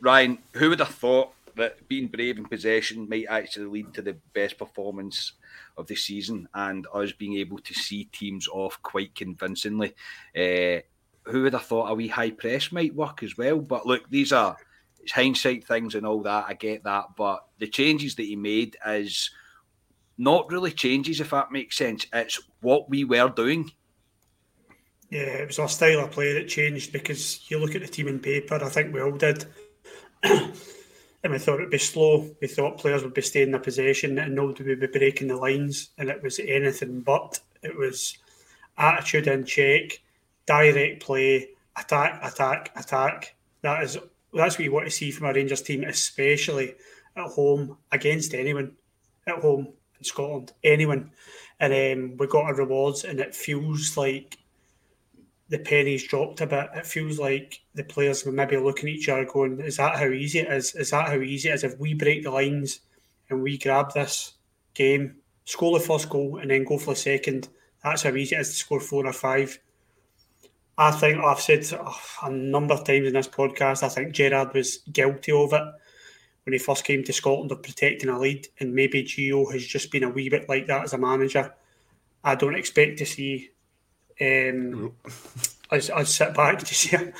[0.00, 4.16] Ryan, who would have thought that being brave in possession might actually lead to the
[4.32, 5.32] best performance
[5.76, 9.94] of the season and us being able to see teams off quite convincingly.
[10.36, 10.80] Uh,
[11.24, 13.60] who would have thought a wee high press might work as well?
[13.60, 14.56] But look, these are
[15.02, 16.46] it's hindsight things and all that.
[16.48, 19.30] I get that, but the changes that he made is
[20.18, 22.06] not really changes, if that makes sense.
[22.12, 23.70] It's what we were doing.
[25.10, 28.08] Yeah, it was our style of play that changed because you look at the team
[28.08, 28.54] in paper.
[28.54, 29.44] I think we all did.
[31.22, 32.28] and we thought it'd be slow.
[32.40, 35.36] We thought players would be staying in their possession and nobody would be breaking the
[35.36, 37.40] lines, and it was anything but.
[37.62, 38.18] It was
[38.76, 40.00] attitude in check,
[40.46, 43.34] direct play, attack, attack, attack.
[43.62, 43.98] That is
[44.34, 46.74] that's what you want to see from a Rangers team, especially
[47.16, 48.72] at home against anyone
[49.26, 49.68] at home
[49.98, 51.10] in Scotland, anyone.
[51.60, 54.38] And um, we got our rewards, and it feels like
[55.52, 56.70] the pennies dropped a bit.
[56.74, 60.06] It feels like the players were maybe looking at each other going, Is that how
[60.06, 60.74] easy it is?
[60.74, 61.62] Is that how easy it is?
[61.62, 62.80] If we break the lines
[63.28, 64.32] and we grab this
[64.72, 67.50] game, score the first goal and then go for the second,
[67.84, 69.58] that's how easy it is to score four or five.
[70.78, 71.66] I think I've said
[72.22, 75.64] a number of times in this podcast, I think Gerrard was guilty of it
[76.46, 79.90] when he first came to Scotland of protecting a lead, and maybe Gio has just
[79.90, 81.54] been a wee bit like that as a manager.
[82.24, 83.50] I don't expect to see
[84.20, 84.92] um,
[85.70, 87.12] I'd, I'd sit back to see her,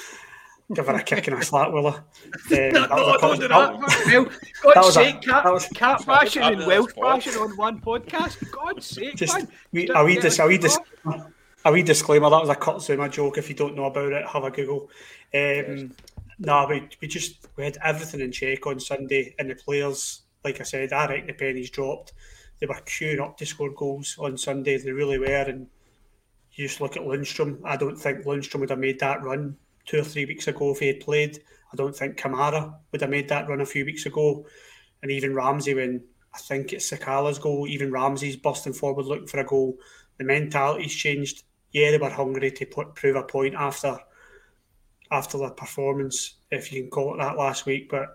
[0.73, 2.01] give her a kick and a slap with her.
[2.01, 2.91] Um, that
[3.23, 4.31] was a, that,
[4.75, 8.51] God's sake, cat, was, cat fashion and Welsh fashion on one podcast.
[8.51, 9.49] God's sake, just, man.
[9.73, 10.79] We, a, wee dis, a, wee dis,
[11.65, 13.39] a wee disclaimer, that was a Kurt Zouma joke.
[13.39, 14.83] If you don't know about it, have a Google.
[14.83, 14.89] Um,
[15.33, 15.91] yes.
[16.39, 20.61] No, we, we just we had everything in check on Sunday, and the players, like
[20.61, 22.13] I said, I reckon the pennies dropped.
[22.59, 24.77] They were queuing up to score goals on Sunday.
[24.77, 25.69] They really were, and
[26.55, 27.61] you just look at Lundstram.
[27.65, 30.79] I don't think Lundstram would have made that run two or three weeks ago if
[30.79, 31.39] he had played.
[31.73, 34.47] I don't think Kamara would have made that run a few weeks ago.
[35.03, 39.41] And even Ramsey, when I think it's Sakala's goal, even Ramsey's busting forward looking for
[39.41, 39.79] a goal.
[40.19, 41.45] The mentality's changed.
[41.73, 43.99] Yeah, they were hungry to put, prove a point after
[45.11, 47.91] after the performance, if you can call it that last week.
[47.91, 48.09] But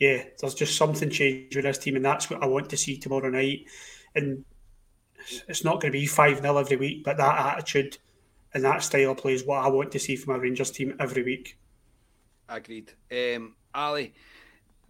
[0.00, 2.98] yeah, there's just something changed with this team, and that's what I want to see
[2.98, 3.60] tomorrow night.
[4.14, 4.44] And
[5.48, 7.98] it's not going to be 5 0 every week, but that attitude
[8.54, 10.96] and that style of play is what I want to see from a Rangers team
[10.98, 11.56] every week.
[12.48, 12.92] Agreed.
[13.10, 14.12] Um, Ali,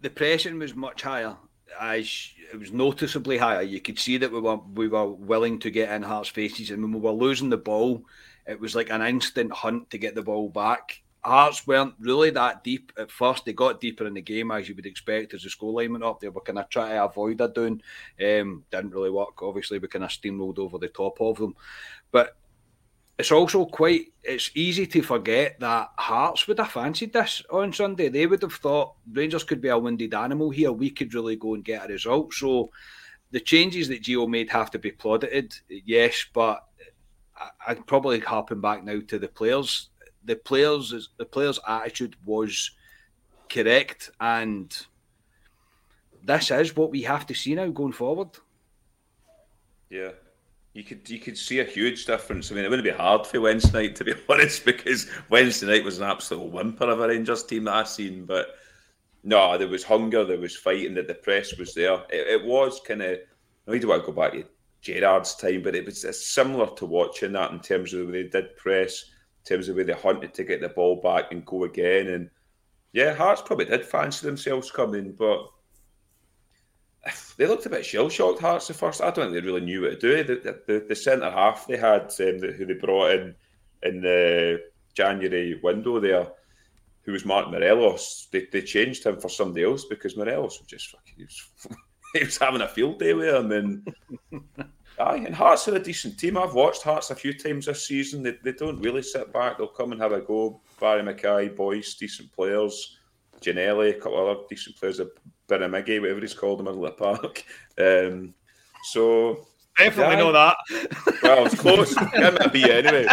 [0.01, 1.37] the pressing was much higher.
[1.79, 3.61] As it was noticeably higher.
[3.61, 6.81] You could see that we were we were willing to get in Hearts' faces, and
[6.81, 8.03] when we were losing the ball,
[8.45, 11.01] it was like an instant hunt to get the ball back.
[11.23, 13.45] Hearts weren't really that deep at first.
[13.45, 16.19] They got deeper in the game as you would expect as the scoreline went up.
[16.19, 17.81] They were kind of trying to avoid a doing.
[18.19, 19.41] Um, didn't really work.
[19.41, 21.55] Obviously, we kind of steamrolled over the top of them.
[22.11, 22.35] But
[23.19, 28.09] it's also quite it's easy to forget that Hearts would have fancied this on Sunday.
[28.09, 30.71] They would have thought Rangers could be a wounded animal here.
[30.71, 32.33] We could really go and get a result.
[32.33, 32.71] So
[33.29, 36.65] the changes that Gio made have to be plauded, yes, but
[37.67, 39.90] I'd probably harpen back now to the players
[40.25, 42.71] the players the players' attitude was
[43.49, 44.85] correct, and
[46.23, 48.29] this is what we have to see now going forward.
[49.89, 50.11] Yeah,
[50.73, 52.51] you could you could see a huge difference.
[52.51, 55.83] I mean, it wouldn't be hard for Wednesday night to be honest, because Wednesday night
[55.83, 58.25] was an absolute whimper of a Rangers team that I've seen.
[58.25, 58.55] But
[59.23, 61.95] no, there was hunger, there was fighting, that the press was there.
[62.09, 63.19] It, it was kind of.
[63.67, 64.45] I don't want to go back to
[64.81, 68.29] Gerrard's time, but it was similar to watching that in terms of the way they
[68.29, 69.10] did press
[69.45, 72.07] terms of where they hunted to get the ball back and go again.
[72.07, 72.29] And
[72.93, 75.47] yeah, Hearts probably did fancy themselves coming, but
[77.37, 78.41] they looked a bit shell shocked.
[78.41, 79.01] Hearts the first.
[79.01, 80.23] I don't think they really knew what to do.
[80.23, 83.35] The, the, the centre half they had, um, who they brought in
[83.83, 84.61] in the
[84.93, 86.27] January window there,
[87.01, 88.27] who was Mark Morelos.
[88.31, 91.15] They, they changed him for somebody else because Morelos was just fucking.
[91.17, 91.49] He was,
[92.13, 94.43] he was having a field day with him, and
[94.99, 96.37] Aye, and Hearts are a decent team.
[96.37, 98.21] I've watched Hearts a few times this season.
[98.23, 99.57] They, they don't really sit back.
[99.57, 100.61] They'll come and have a go.
[100.79, 102.97] Barrie McKay, Boyce, decent players.
[103.41, 105.01] Ginnelly, a couple other decent players.
[105.47, 107.43] Birimiggy, whatever he's called in the middle of the park.
[107.79, 108.33] Um,
[108.83, 110.57] so definitely know that.
[111.23, 111.95] Well, it's close.
[111.95, 113.05] Give me a B anyway.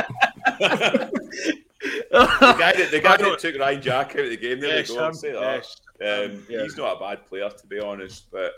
[1.81, 4.91] the guy that the guy that took Ryan Jack out of the game, there yes,
[4.91, 5.07] we go.
[5.07, 5.65] Um, say that.
[6.01, 6.31] Yes.
[6.31, 6.63] Um, yeah.
[6.63, 8.53] He's not a bad player to be honest, but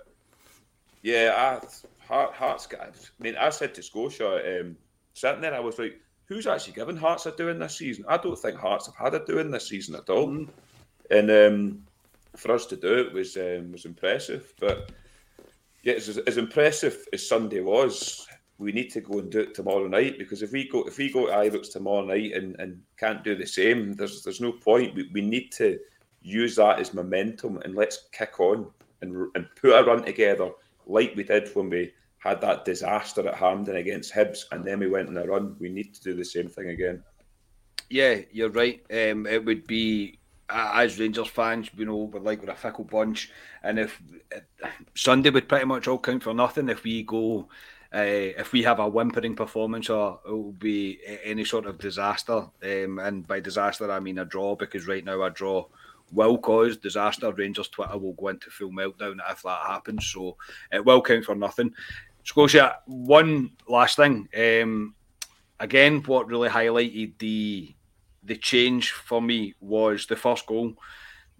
[1.02, 1.66] yeah, I
[2.10, 3.12] Heart, Hearts guys.
[3.20, 4.76] I mean, I said to Scotia, um,
[5.14, 8.04] sitting there, I was like, who's actually given Hearts a doing this season?
[8.08, 10.26] I don't think Hearts have had a doing this season at all.
[10.26, 10.48] Mm.
[11.12, 11.82] And um,
[12.36, 14.52] for us to do it was um, was impressive.
[14.58, 14.90] But
[15.84, 18.26] yeah, as, as impressive as Sunday was,
[18.58, 21.12] we need to go and do it tomorrow night because if we go if we
[21.12, 24.96] go to Ibrox tomorrow night and, and can't do the same, there's there's no point.
[24.96, 25.78] We, we need to
[26.22, 28.66] use that as momentum and let's kick on
[29.00, 30.50] and and put a run together
[30.86, 34.88] like we did when we had that disaster at Hampden against Hibs, and then we
[34.88, 35.56] went on a run.
[35.58, 37.02] We need to do the same thing again.
[37.88, 38.80] Yeah, you're right.
[38.90, 40.18] Um, it would be
[40.48, 43.30] as Rangers fans, you know, we're like we're a fickle bunch,
[43.62, 44.00] and if
[44.94, 47.48] Sunday would pretty much all count for nothing if we go.
[47.92, 52.46] Uh, if we have a whimpering performance, or it will be any sort of disaster,
[52.62, 55.66] um, and by disaster I mean a draw, because right now a draw
[56.12, 57.32] will cause disaster.
[57.32, 60.36] Rangers Twitter will go into full meltdown if that happens, so
[60.70, 61.72] it will count for nothing.
[62.24, 64.28] Scotia, one last thing.
[64.36, 64.94] Um,
[65.58, 67.74] again, what really highlighted the
[68.22, 70.74] the change for me was the first goal.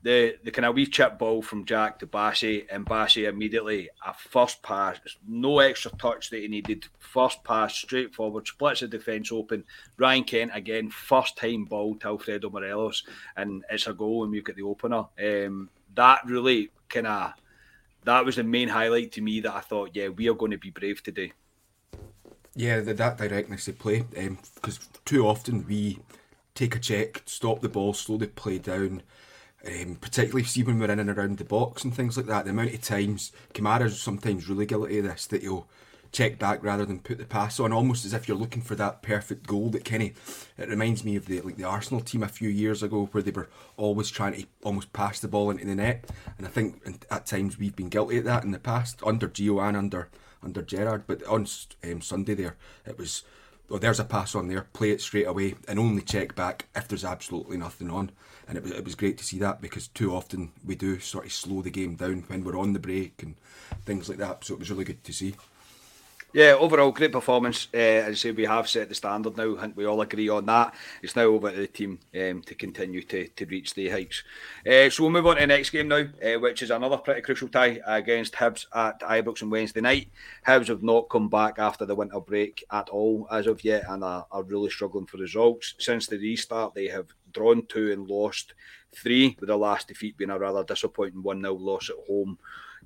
[0.03, 4.15] The the kind of wee chip ball from Jack to Bassey, and Bassey immediately a
[4.15, 6.87] first pass, no extra touch that he needed.
[6.99, 9.65] First pass, straightforward, splits the defence open.
[9.99, 13.05] Ryan Kent again, first time ball to Alfredo Morelos,
[13.37, 15.05] and it's a goal, and we've got the opener.
[15.23, 17.35] Um, that really kind of
[18.05, 20.59] that was the main highlight to me that I thought, yeah, we are going to
[20.59, 21.33] be brave today.
[22.55, 25.99] Yeah, that directness they play, because um, too often we
[26.55, 29.03] take a check, stop the ball, slowly play down.
[29.63, 32.47] Um, particularly see when we're in and around the box and things like that.
[32.47, 35.69] The amount of times Kamara's sometimes really guilty of this that he'll
[36.13, 39.03] check back rather than put the pass on, almost as if you're looking for that
[39.03, 39.71] perfect goal.
[39.71, 40.15] That Kenny,
[40.59, 43.31] it reminds me of the like the Arsenal team a few years ago where they
[43.31, 47.27] were always trying to almost pass the ball into the net, and I think at
[47.27, 50.09] times we've been guilty of that in the past under Gio and under
[50.43, 51.05] under Gerrard.
[51.07, 51.47] But on
[51.85, 52.57] um, Sunday there,
[52.87, 53.23] it was.
[53.73, 54.67] Oh, there's a pass on there.
[54.73, 58.11] Play it straight away and only check back if there's absolutely nothing on.
[58.49, 61.27] And it was, it was great to see that because too often we do sort
[61.27, 63.37] of slow the game down when we're on the break and
[63.85, 64.45] things like that.
[64.45, 65.37] So it was really good to see.
[66.33, 67.67] Yeah, overall great performance.
[67.75, 69.57] Uh, as I say, we have set the standard now.
[69.57, 70.75] I think we all agree on that.
[71.03, 74.23] It's now over to the team um, to continue to, to reach the heights.
[74.65, 77.23] Uh, so we'll move on to the next game now, uh, which is another pretty
[77.23, 80.09] crucial tie against Hibs at Ibrox on Wednesday night.
[80.47, 84.05] Hibs have not come back after the winter break at all as of yet and
[84.05, 85.75] are, are really struggling for results.
[85.81, 88.55] Since the restart, they have drawn two and lost
[88.95, 92.39] three, with the last defeat being a rather disappointing 1 0 loss at home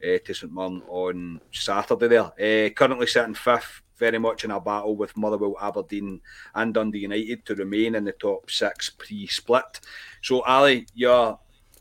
[0.02, 2.24] uh, to St Mirren on Saturday there.
[2.24, 6.20] Uh, currently sitting fifth, very much in a battle with Motherwell, Aberdeen
[6.54, 9.80] and Dundee United to remain in the top six pre-split.
[10.22, 11.38] So Ali, your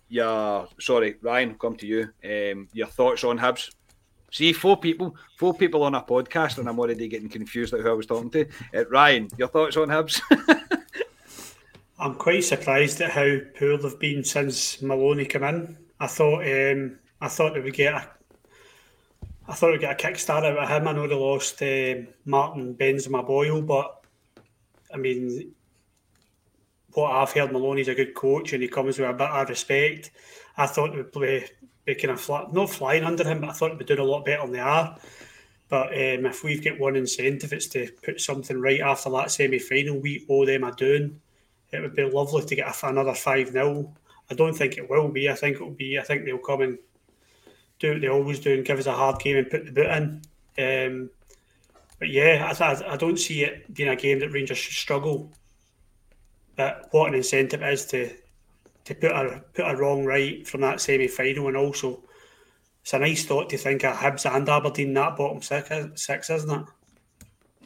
[0.09, 2.09] your sorry, Ryan, come to you.
[2.23, 3.73] Um, your thoughts on Hibs?
[4.31, 7.89] See, four people, four people on a podcast, and I'm already getting confused at who
[7.89, 8.47] I was talking to.
[8.75, 10.21] Uh, Ryan, your thoughts on Hibs?
[11.99, 15.77] I'm quite surprised at how poor they've been since Maloney came in.
[15.99, 18.05] I thought um, I thought they would get a
[19.47, 20.87] I thought we'd get a kickstart out of him.
[20.87, 24.03] I know they lost uh, Martin Benzema Boyle, but
[24.93, 25.53] I mean,
[26.93, 30.11] what I've heard, Maloney's a good coach and he comes with a bit of respect.
[30.57, 31.49] I thought would play,
[31.85, 34.25] be kind of fly, not flying under him, but I thought be doing a lot
[34.25, 34.97] better than they are.
[35.69, 39.59] But um, if we've got one incentive, it's to put something right after that semi
[39.59, 39.99] final.
[39.99, 41.21] We owe them a doing.
[41.71, 43.93] It would be lovely to get another 5 0.
[44.29, 45.29] I don't think it will be.
[45.29, 45.97] I think it will be.
[45.97, 46.77] I think they'll come and
[47.83, 49.87] do what they always do and give us a hard game and put the boot
[49.87, 50.21] in.
[50.57, 51.09] Um,
[51.99, 55.31] but yeah, I, I, don't see it being a game that Rangers should struggle.
[56.55, 58.11] But what an incentive is to
[58.85, 62.03] to put a put a wrong right from that semi final, and also
[62.81, 66.51] it's a nice thought to think of Hibs and Aberdeen that bottom six, six isn't
[66.51, 66.65] it?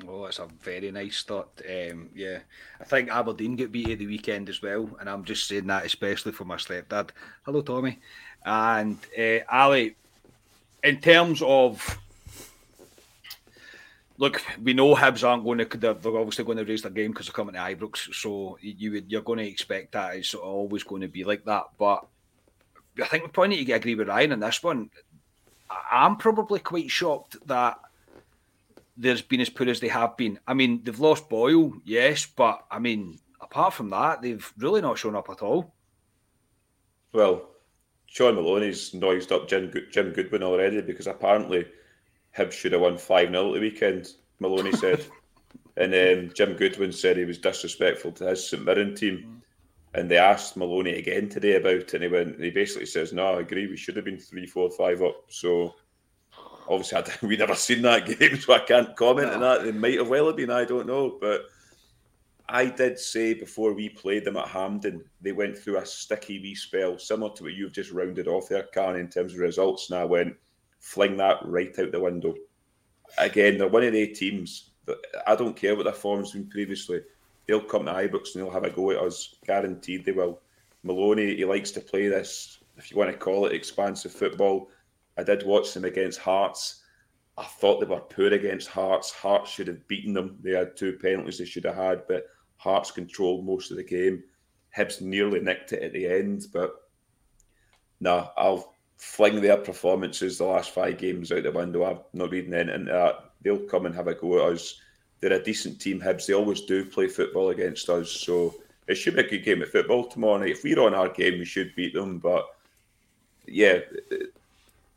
[0.05, 1.61] Well, it's a very nice thought.
[1.68, 2.39] Um, yeah,
[2.80, 5.86] I think Aberdeen get beat at the weekend as well, and I'm just saying that
[5.86, 7.09] especially for my stepdad.
[7.43, 7.99] Hello, Tommy,
[8.45, 9.95] and uh, Ali
[10.88, 11.99] in terms of
[14.17, 15.77] look, we know Hibs aren't going to.
[15.77, 19.11] They're, obviously going to raise their game because they're coming to Ibrox, so you would
[19.11, 21.65] you're going to expect that it's always going to be like that.
[21.77, 22.05] But
[23.01, 24.89] I think we probably need to agree with Ryan on this one.
[25.91, 27.79] I'm probably quite shocked that
[28.95, 30.39] there's been as poor as they have been.
[30.47, 34.97] I mean, they've lost Boyle, yes, but I mean, apart from that, they've really not
[34.97, 35.73] shown up at all.
[37.11, 37.49] Well,
[38.08, 41.66] Shaun Maloney's noised up Jim, Jim Goodwin already because apparently
[42.36, 45.05] Hibs should have won 5 0 at the weekend, Maloney said.
[45.76, 49.41] and um, Jim Goodwin said he was disrespectful to his St Mirren team.
[49.93, 52.36] And they asked Maloney again today about it, and he went.
[52.36, 53.68] And he basically says, "No, I agree.
[53.68, 55.74] We should have been three, four, five up." So
[56.68, 59.64] obviously, we never seen that game, so I can't comment on that.
[59.64, 60.51] They might have well have been.
[60.51, 61.45] I don't know, but
[62.49, 66.55] I did say before we played them at Hampden, they went through a sticky wee
[66.55, 69.89] spell, similar to what you've just rounded off there, Karen, in terms of results.
[69.89, 70.35] And I went,
[70.79, 72.33] fling that right out the window.
[73.17, 77.01] Again, they're one of the teams that I don't care what their form's been previously.
[77.45, 79.35] They'll come to Ibrox and they'll have a go at us.
[79.45, 80.39] Guaranteed they will.
[80.83, 84.69] Maloney, he likes to play this, if you want to call it, expansive football.
[85.17, 86.83] I did watch them against Hearts.
[87.37, 89.11] I thought they were poor against Hearts.
[89.11, 90.37] Hearts should have beaten them.
[90.41, 92.25] They had two penalties they should have had, but
[92.58, 94.24] Hearts controlled most of the game.
[94.76, 96.76] Hibs nearly nicked it at the end, but
[97.99, 101.86] no, nah, I'll fling their performances the last five games out the window.
[101.86, 103.32] I'm not reading anything that.
[103.41, 104.80] They'll come and have a go at us.
[105.20, 106.26] They're a decent team, Hibs.
[106.26, 108.55] They always do play football against us, so
[108.88, 110.51] it should be a good game of football tomorrow night.
[110.51, 112.20] If we're on our game, we should beat them.
[112.20, 112.45] But
[113.47, 113.80] yeah,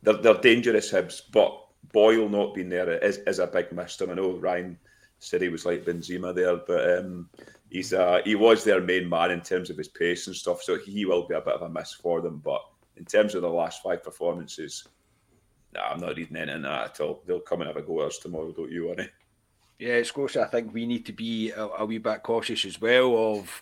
[0.01, 1.21] they're, they're dangerous, Hibs.
[1.31, 1.59] But
[1.91, 4.01] Boyle not being there is, is a big miss.
[4.01, 4.77] I know Ryan
[5.21, 7.29] said he was like Benzema there, but um,
[7.69, 10.63] he's uh, he was their main man in terms of his pace and stuff.
[10.63, 12.41] So he will be a bit of a miss for them.
[12.43, 12.61] But
[12.97, 14.87] in terms of the last five performances,
[15.73, 17.21] nah, I'm not reading anything that at all.
[17.25, 19.09] They'll come and have a go at us tomorrow, don't you worry.
[19.77, 23.35] Yeah, Scotia, I think we need to be a, a wee bit cautious as well
[23.35, 23.61] of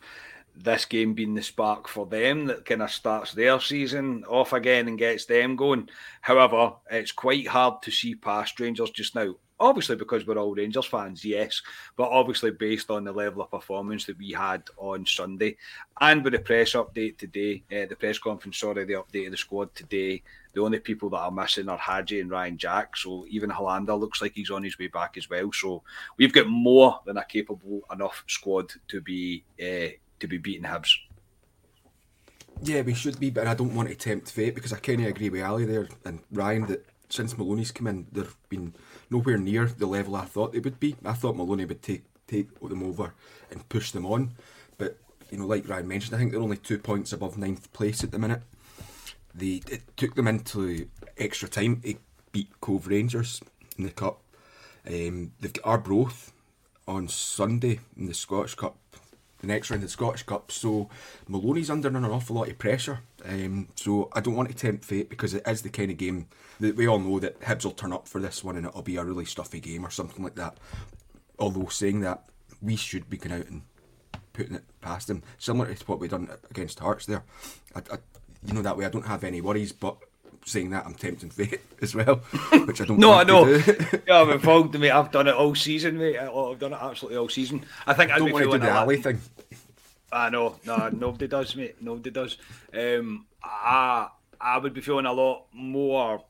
[0.55, 4.87] this game being the spark for them that kind of starts their season off again
[4.87, 5.89] and gets them going.
[6.21, 10.85] However, it's quite hard to see past Rangers just now obviously because we're all Rangers
[10.85, 11.61] fans, yes,
[11.95, 15.57] but obviously based on the level of performance that we had on Sunday,
[16.01, 19.37] and with the press update today, uh, the press conference, sorry, the update of the
[19.37, 20.21] squad today,
[20.53, 22.97] the only people that are missing are Hagi and Ryan Jack.
[22.97, 25.51] So even Helander looks like he's on his way back as well.
[25.51, 25.83] So
[26.17, 30.89] we've got more than a capable enough squad to be uh, to be beating Hibs.
[32.61, 35.07] Yeah, we should be, but I don't want to tempt fate because I kind of
[35.07, 38.73] agree with Ali there and Ryan that since Maloney's come in, they've been
[39.09, 40.95] nowhere near the level I thought they would be.
[41.03, 43.13] I thought Maloney would take take them over
[43.49, 44.31] and push them on,
[44.77, 44.97] but
[45.31, 48.11] you know, like Ryan mentioned, I think they're only two points above ninth place at
[48.11, 48.41] the minute.
[49.33, 50.87] They it took them into
[51.17, 51.95] extra time to
[52.31, 53.41] beat Cove Rangers
[53.77, 54.21] in the cup.
[54.87, 56.31] Um, they've got Arbroath
[56.87, 58.75] on Sunday in the Scottish Cup
[59.41, 60.51] the next round of the Scottish Cup.
[60.51, 60.89] So
[61.27, 62.99] Maloney's under an awful lot of pressure.
[63.25, 66.27] Um, so I don't want to tempt fate because it is the kind of game
[66.59, 68.97] that we all know that Hibs will turn up for this one and it'll be
[68.97, 70.57] a really stuffy game or something like that.
[71.37, 72.25] Although saying that,
[72.61, 73.61] we should be going out and
[74.33, 77.23] putting it past them, similar to what we've done against Hearts there.
[77.75, 77.97] I, I,
[78.45, 79.97] you know that way I don't have any worries, but
[80.45, 82.15] saying that I'm tempting fate as well,
[82.65, 82.99] which I don't.
[82.99, 83.45] no, I know.
[84.07, 84.91] yeah, I'm involved, mate.
[84.91, 86.17] I've done it all season, mate.
[86.17, 87.65] I've done it absolutely all season.
[87.85, 89.19] I think I don't want to do the alley thing.
[90.11, 91.75] I know, no, nobody does, mate.
[91.81, 92.37] Nobody does.
[92.73, 94.09] Um, I
[94.41, 96.23] I would be feeling a lot more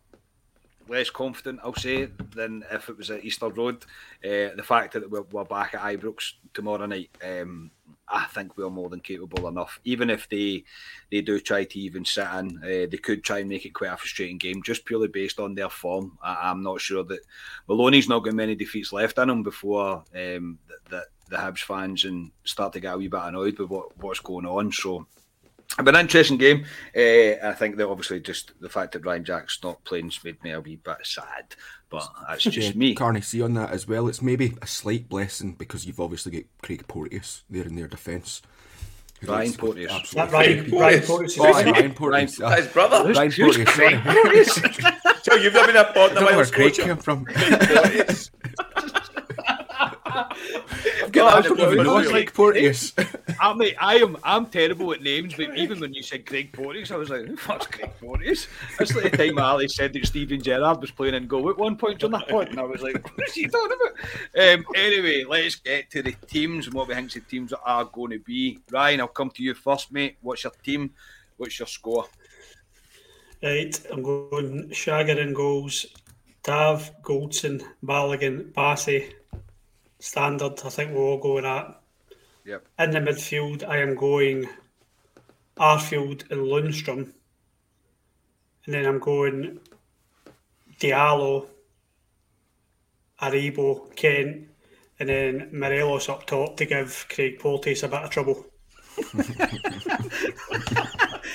[0.90, 3.86] less confident, I'll say, than if it was at Easter Road.
[4.24, 7.70] Uh, the fact that we're, we're, back at Ibrox tomorrow night, um,
[8.08, 9.80] I think we're more than capable enough.
[9.84, 10.64] Even if they
[11.12, 13.94] they do try to even sit in, uh, they could try and make it quite
[13.94, 16.18] a frustrating game, just purely based on their form.
[16.24, 17.20] I, am not sure that
[17.68, 20.58] Maloney's not got many defeats left in him before um,
[20.90, 24.20] that the Hibs fans and start to get a wee bit annoyed with what, what's
[24.20, 24.72] going on.
[24.72, 25.06] So
[25.78, 26.66] but an interesting game.
[26.96, 30.52] Uh, I think that obviously just the fact that Ryan Jack's not playing's made me
[30.52, 31.56] a wee bit sad,
[31.90, 32.96] but that's just yeah, me.
[32.96, 34.08] Carney, see on that as well.
[34.08, 38.42] It's maybe a slight blessing because you've obviously got Craig Porteous there in their defence.
[39.22, 39.92] Ryan Porteous.
[39.92, 40.34] Absolutely.
[40.34, 41.40] Ryan, Ryan Porteous.
[41.40, 42.40] Oh, Ryan Porteous.
[42.40, 43.14] Ryan, his brother.
[43.14, 43.76] Ryan Porteous.
[43.76, 44.02] Sorry.
[45.24, 46.46] so you've never been a pod in a while.
[46.46, 47.26] Craig came from.
[51.12, 52.94] God, I don't even know Craig Porteous.
[53.40, 56.92] I mean, I am I'm terrible at names, but even when you said Craig Porteous,
[56.92, 58.48] I was like, who fuck's Craig Porteous?
[58.78, 61.76] That's like the time Ali said that Steven Gerrard was playing in goal at one
[61.76, 64.54] point on that point, and I was like, what is he talking about?
[64.54, 68.12] Um, anyway, let's get to the teams and what we think the teams are going
[68.12, 68.60] to be.
[68.72, 70.18] Ryan, I'll come to you first, mate.
[70.22, 70.92] What's your team?
[71.38, 72.06] What's your score?
[73.42, 75.86] Right, I'm going Shagger in goals,
[76.44, 79.14] Tav, Goldson, Balogun, Bassey,
[80.00, 80.60] standard.
[80.66, 81.80] I think we're all going at.
[82.46, 82.66] Yep.
[82.80, 84.48] In the midfield, I am going
[85.58, 87.12] Arfield and Lundstram.
[88.66, 89.60] And then I'm going
[90.80, 91.48] Diallo,
[93.22, 94.48] Aribo, Kent,
[95.00, 98.46] and then Morelos up top to give Craig Porteous a bit of trouble.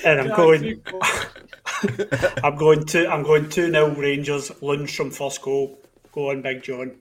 [0.03, 0.81] and I'm going
[2.43, 5.79] I'm going to I'm going two nil Rangers, Lundstram first goal.
[6.11, 6.91] Go on, Big John.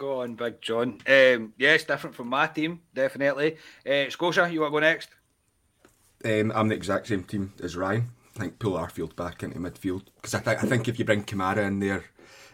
[0.00, 0.98] Go on, Big John.
[1.06, 3.58] Um, yes, different from my team, definitely.
[3.86, 5.10] Uh, Scotia, you want to go next?
[6.24, 8.08] Um, I'm the exact same team as Ryan.
[8.34, 11.24] I think pull Arfield back into midfield because I, th- I think if you bring
[11.24, 12.04] Kamara in there,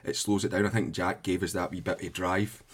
[0.03, 0.67] it slows it down.
[0.67, 2.65] I think Jack gave us that wee bit of drive.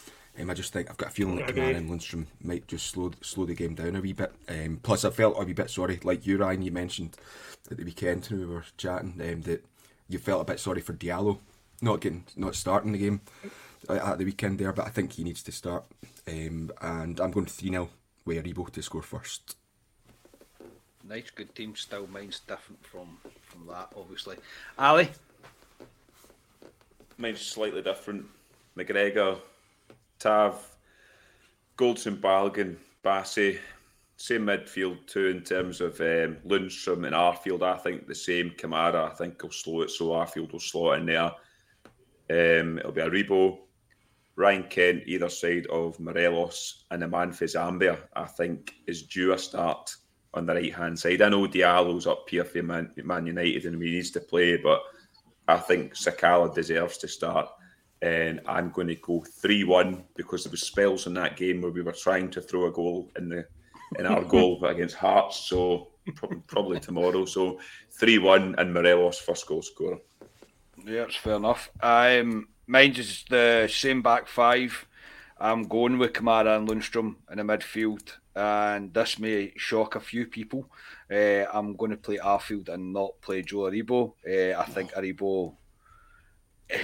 [0.40, 3.10] Um, I just think I've got a feeling that Kamara and Lundstram might just slow
[3.20, 4.32] slow the game down a wee bit.
[4.48, 6.62] Um, plus, I felt a wee bit sorry, like you, Ryan.
[6.62, 7.18] You mentioned
[7.70, 9.66] at the weekend when we were chatting um, that
[10.08, 11.40] you felt a bit sorry for Diallo
[11.82, 13.20] not getting not starting the game
[13.88, 15.84] at the weekend there, but I think he needs to start.
[16.28, 17.88] Um, and I'm going 3 0
[18.24, 19.56] with Aribo to score first.
[21.08, 21.74] Nice, good team.
[21.74, 24.36] Still, mine's different from from that, obviously.
[24.78, 25.10] Ali?
[27.18, 28.26] Mine's slightly different.
[28.76, 29.38] McGregor,
[30.18, 30.76] Tav,
[31.76, 33.58] Goldson, Balogun, Bassey.
[34.16, 37.62] Same midfield too in terms of um, Lundstram and Arfield.
[37.62, 38.50] I think the same.
[38.50, 41.32] Kamara, I think, will slow it so Arfield will slot in there.
[42.30, 43.58] Um, it'll be Aribo,
[44.36, 49.32] Ryan Kent either side of Morelos and the man for Zambia, I think, is due
[49.32, 49.94] a start
[50.34, 51.22] on the right hand side.
[51.22, 54.82] I know Diallo's up here for Man, Man United and he needs to play, but
[55.48, 57.48] I think Sakala deserves to start.
[58.00, 61.70] And I'm going to go 3 1 because there was spells in that game where
[61.70, 63.46] we were trying to throw a goal in the
[63.98, 65.36] in our goal against Hearts.
[65.36, 65.88] So
[66.48, 67.26] probably tomorrow.
[67.26, 67.60] So
[67.92, 69.98] 3 1 and Morelos first goal scorer.
[70.84, 71.70] Yeah, it's fair enough.
[71.80, 74.86] Um, Mine's is the same back five.
[75.38, 80.26] I'm going with Kamara and Lundstram in the midfield, and this may shock a few
[80.26, 80.70] people.
[81.10, 84.12] Uh, I'm going to play Arfield and not play Joe Aribo.
[84.24, 85.54] Uh, I think Aribo,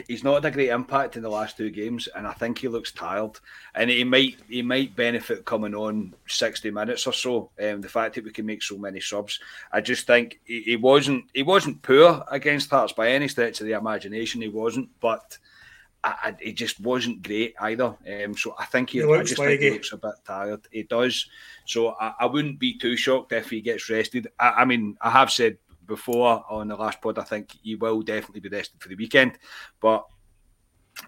[0.08, 2.66] he's not had a great impact in the last two games, and I think he
[2.66, 3.38] looks tired.
[3.76, 7.50] And he might he might benefit coming on 60 minutes or so.
[7.62, 9.38] Um, the fact that we can make so many subs,
[9.70, 13.68] I just think he, he wasn't he wasn't poor against Hearts by any stretch of
[13.68, 14.42] the imagination.
[14.42, 15.38] He wasn't, but
[16.04, 17.96] I, I, he just wasn't great either.
[18.24, 20.60] Um, so I think he, he I just think he looks a bit tired.
[20.70, 21.28] He does.
[21.66, 24.28] So I, I, wouldn't be too shocked if he gets rested.
[24.38, 28.40] I, mean, I have said before on the last pod, I think he will definitely
[28.40, 29.38] be rested for the weekend.
[29.80, 30.06] But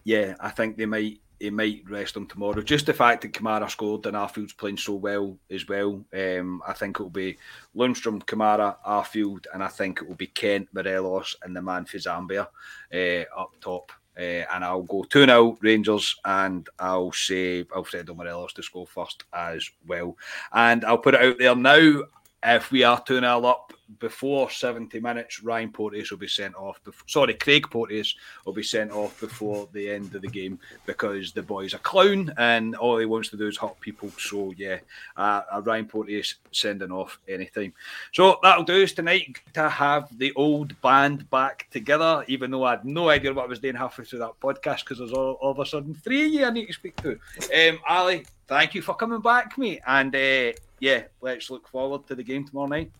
[0.05, 2.61] yeah, I think they might he might rest him tomorrow.
[2.61, 6.05] Just the fact that Kamara scored and Arfield's playing so well as well.
[6.13, 7.39] Um, I think it will be
[7.75, 11.97] Lundstram, Kamara, Arfield, and I think it will be Kent, Morelos, and the man for
[11.97, 12.49] Zambia
[12.93, 13.91] uh, up top.
[14.21, 19.25] Uh, and I'll go 2 0 Rangers and I'll say Alfredo Morelos to score first
[19.33, 20.15] as well.
[20.53, 22.03] And I'll put it out there now
[22.45, 26.83] if we are 2 0 up before 70 minutes, Ryan Porteous will be sent off.
[26.85, 28.15] Before, sorry, Craig Porteous
[28.45, 32.33] will be sent off before the end of the game because the boy's a clown
[32.39, 34.11] and all he wants to do is hurt people.
[34.19, 34.79] So, yeah,
[35.17, 37.73] uh, uh, Ryan Porteous sending off anytime.
[38.13, 42.73] So, that'll do us tonight to have the old band back together, even though I
[42.73, 45.51] had no idea what I was doing halfway through that podcast because there's all, all,
[45.53, 47.19] of a sudden three of you I need to speak to.
[47.55, 49.81] Um, Ali, thank you for coming back, mate.
[49.87, 52.91] And uh, yeah, let's look forward to the game tomorrow night.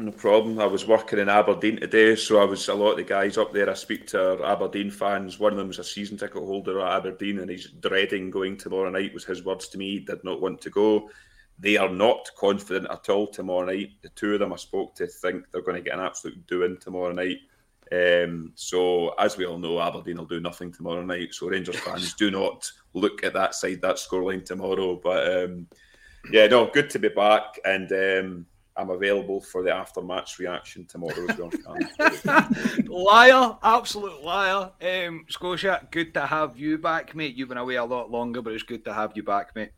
[0.00, 0.60] No problem.
[0.60, 3.52] I was working in Aberdeen today, so I was a lot of the guys up
[3.52, 3.68] there.
[3.68, 5.40] I speak to Aberdeen fans.
[5.40, 8.90] One of them is a season ticket holder at Aberdeen, and he's dreading going tomorrow
[8.90, 9.12] night.
[9.12, 9.94] Was his words to me.
[9.94, 11.10] He did not want to go.
[11.58, 13.90] they are not confident at all tomorrow night.
[14.02, 16.76] The two of them I spoke to think they're going to get an absolute doing
[16.78, 17.38] tomorrow night.
[17.90, 21.34] Um, so, as we all know, Aberdeen will do nothing tomorrow night.
[21.34, 24.94] So, Rangers fans do not look at that side, that scoreline tomorrow.
[24.94, 25.66] But um,
[26.30, 27.58] yeah, no, good to be back.
[27.64, 28.46] And um,
[28.78, 32.48] I'm available for the after match reaction tomorrow as well.
[32.86, 34.70] liar, absolute liar.
[34.80, 37.34] Um, Scotia, good to have you back, mate.
[37.34, 39.72] You've been away a lot longer, but it's good to have you back, mate.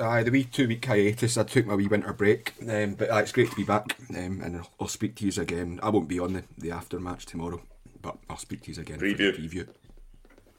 [0.00, 1.38] Aye, the wee two week hiatus.
[1.38, 3.96] I took my wee winter break, um, but aye, it's great to be back.
[4.10, 5.78] Um, and I'll, I'll speak to you again.
[5.82, 7.62] I won't be on the, the after match tomorrow,
[8.02, 8.98] but I'll speak to you again.
[8.98, 9.36] Preview.
[9.36, 9.68] preview.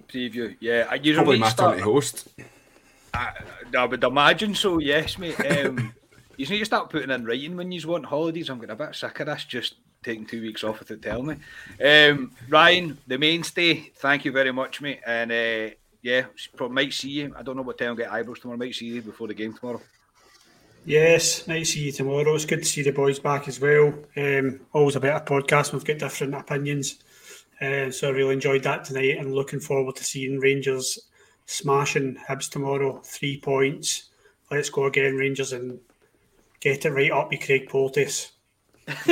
[0.07, 0.55] Preview.
[0.61, 2.29] Yeah, you probably my turn to host.
[3.13, 3.31] I,
[3.77, 4.79] I would imagine so.
[4.79, 5.39] Yes, mate.
[5.39, 5.93] Um,
[6.39, 8.49] you need to start putting in writing when you want holidays.
[8.49, 9.43] I'm getting a bit sick of this.
[9.43, 11.35] Just taking two weeks off without telling me.
[11.85, 13.91] Um, Ryan, the mainstay.
[13.97, 15.01] Thank you very much, mate.
[15.05, 16.27] And uh, yeah,
[16.69, 17.35] might see you.
[17.37, 18.57] I don't know what time I'll get Ibrox tomorrow.
[18.57, 19.81] Might see you before the game tomorrow.
[20.85, 22.33] Yes, nice to see you tomorrow.
[22.35, 23.93] It's good to see the boys back as well.
[24.15, 25.73] Um, always a better podcast.
[25.73, 26.99] We've got different opinions.
[27.61, 30.99] Uh, so I really enjoyed that tonight and looking forward to seeing Rangers
[31.47, 33.01] smashing Hibs tomorrow.
[33.03, 34.05] Three points.
[34.49, 35.79] Let's go again, Rangers, and
[36.59, 38.33] get it right up you Craig Porteous.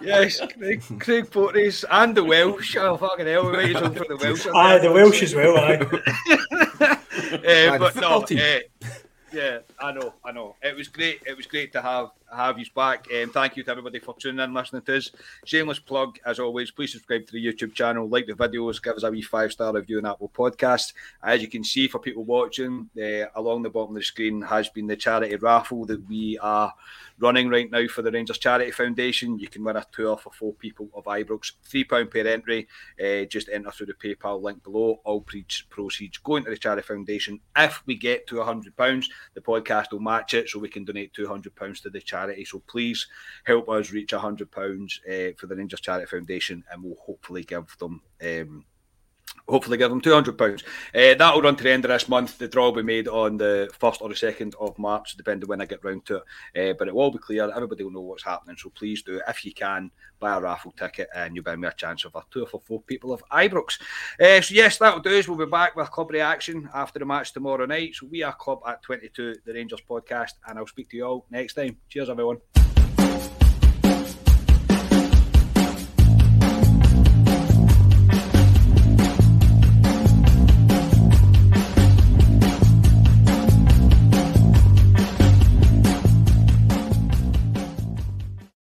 [0.00, 2.76] yes, Craig, Craig Porteous and the Welsh.
[2.76, 4.46] Oh, fucking hell, we waited for the Welsh.
[4.54, 5.76] Aye, the Welsh as well, aye.
[7.70, 8.60] uh, but no, uh,
[9.32, 10.54] yeah, I know, I know.
[10.62, 11.22] It was great.
[11.26, 13.06] It was great to have have you back.
[13.12, 15.10] Um, thank you to everybody for tuning in, listening to us.
[15.44, 16.70] Shameless plug, as always.
[16.70, 19.74] Please subscribe to the YouTube channel, like the videos, give us a wee five star
[19.74, 20.92] review on Apple Podcast.
[21.22, 24.68] As you can see, for people watching, uh, along the bottom of the screen has
[24.68, 26.72] been the charity raffle that we are
[27.18, 29.38] running right now for the Rangers Charity Foundation.
[29.38, 32.66] You can win a tour for four people of Ibrox, £3 per entry.
[33.02, 35.00] Uh, just enter through the PayPal link below.
[35.04, 37.40] All proceeds going to the Charity Foundation.
[37.56, 41.14] If we get to a £100, the podcast will match it so we can donate
[41.14, 42.44] £200 to the charity.
[42.44, 43.06] So please
[43.44, 48.02] help us reach £100 uh, for the Rangers Charity Foundation and we'll hopefully give them.
[48.22, 48.64] Um,
[49.48, 50.62] hopefully give them £200.
[50.94, 52.38] Uh, that will run to the end of this month.
[52.38, 55.60] The draw will be made on the 1st or the 2nd of March, depending when
[55.60, 56.22] I get round to
[56.54, 56.70] it.
[56.70, 57.50] Uh, but it will be clear.
[57.54, 58.56] Everybody will know what's happening.
[58.56, 61.72] So please do, if you can, buy a raffle ticket and you'll buy me a
[61.72, 63.80] chance of a tour for four people of Ibrox.
[64.20, 65.28] Uh, so, yes, that will do us.
[65.28, 67.94] We'll be back with club reaction after the match tomorrow night.
[67.94, 71.26] So, we are Club at 22, the Rangers podcast, and I'll speak to you all
[71.30, 71.76] next time.
[71.88, 72.38] Cheers, everyone.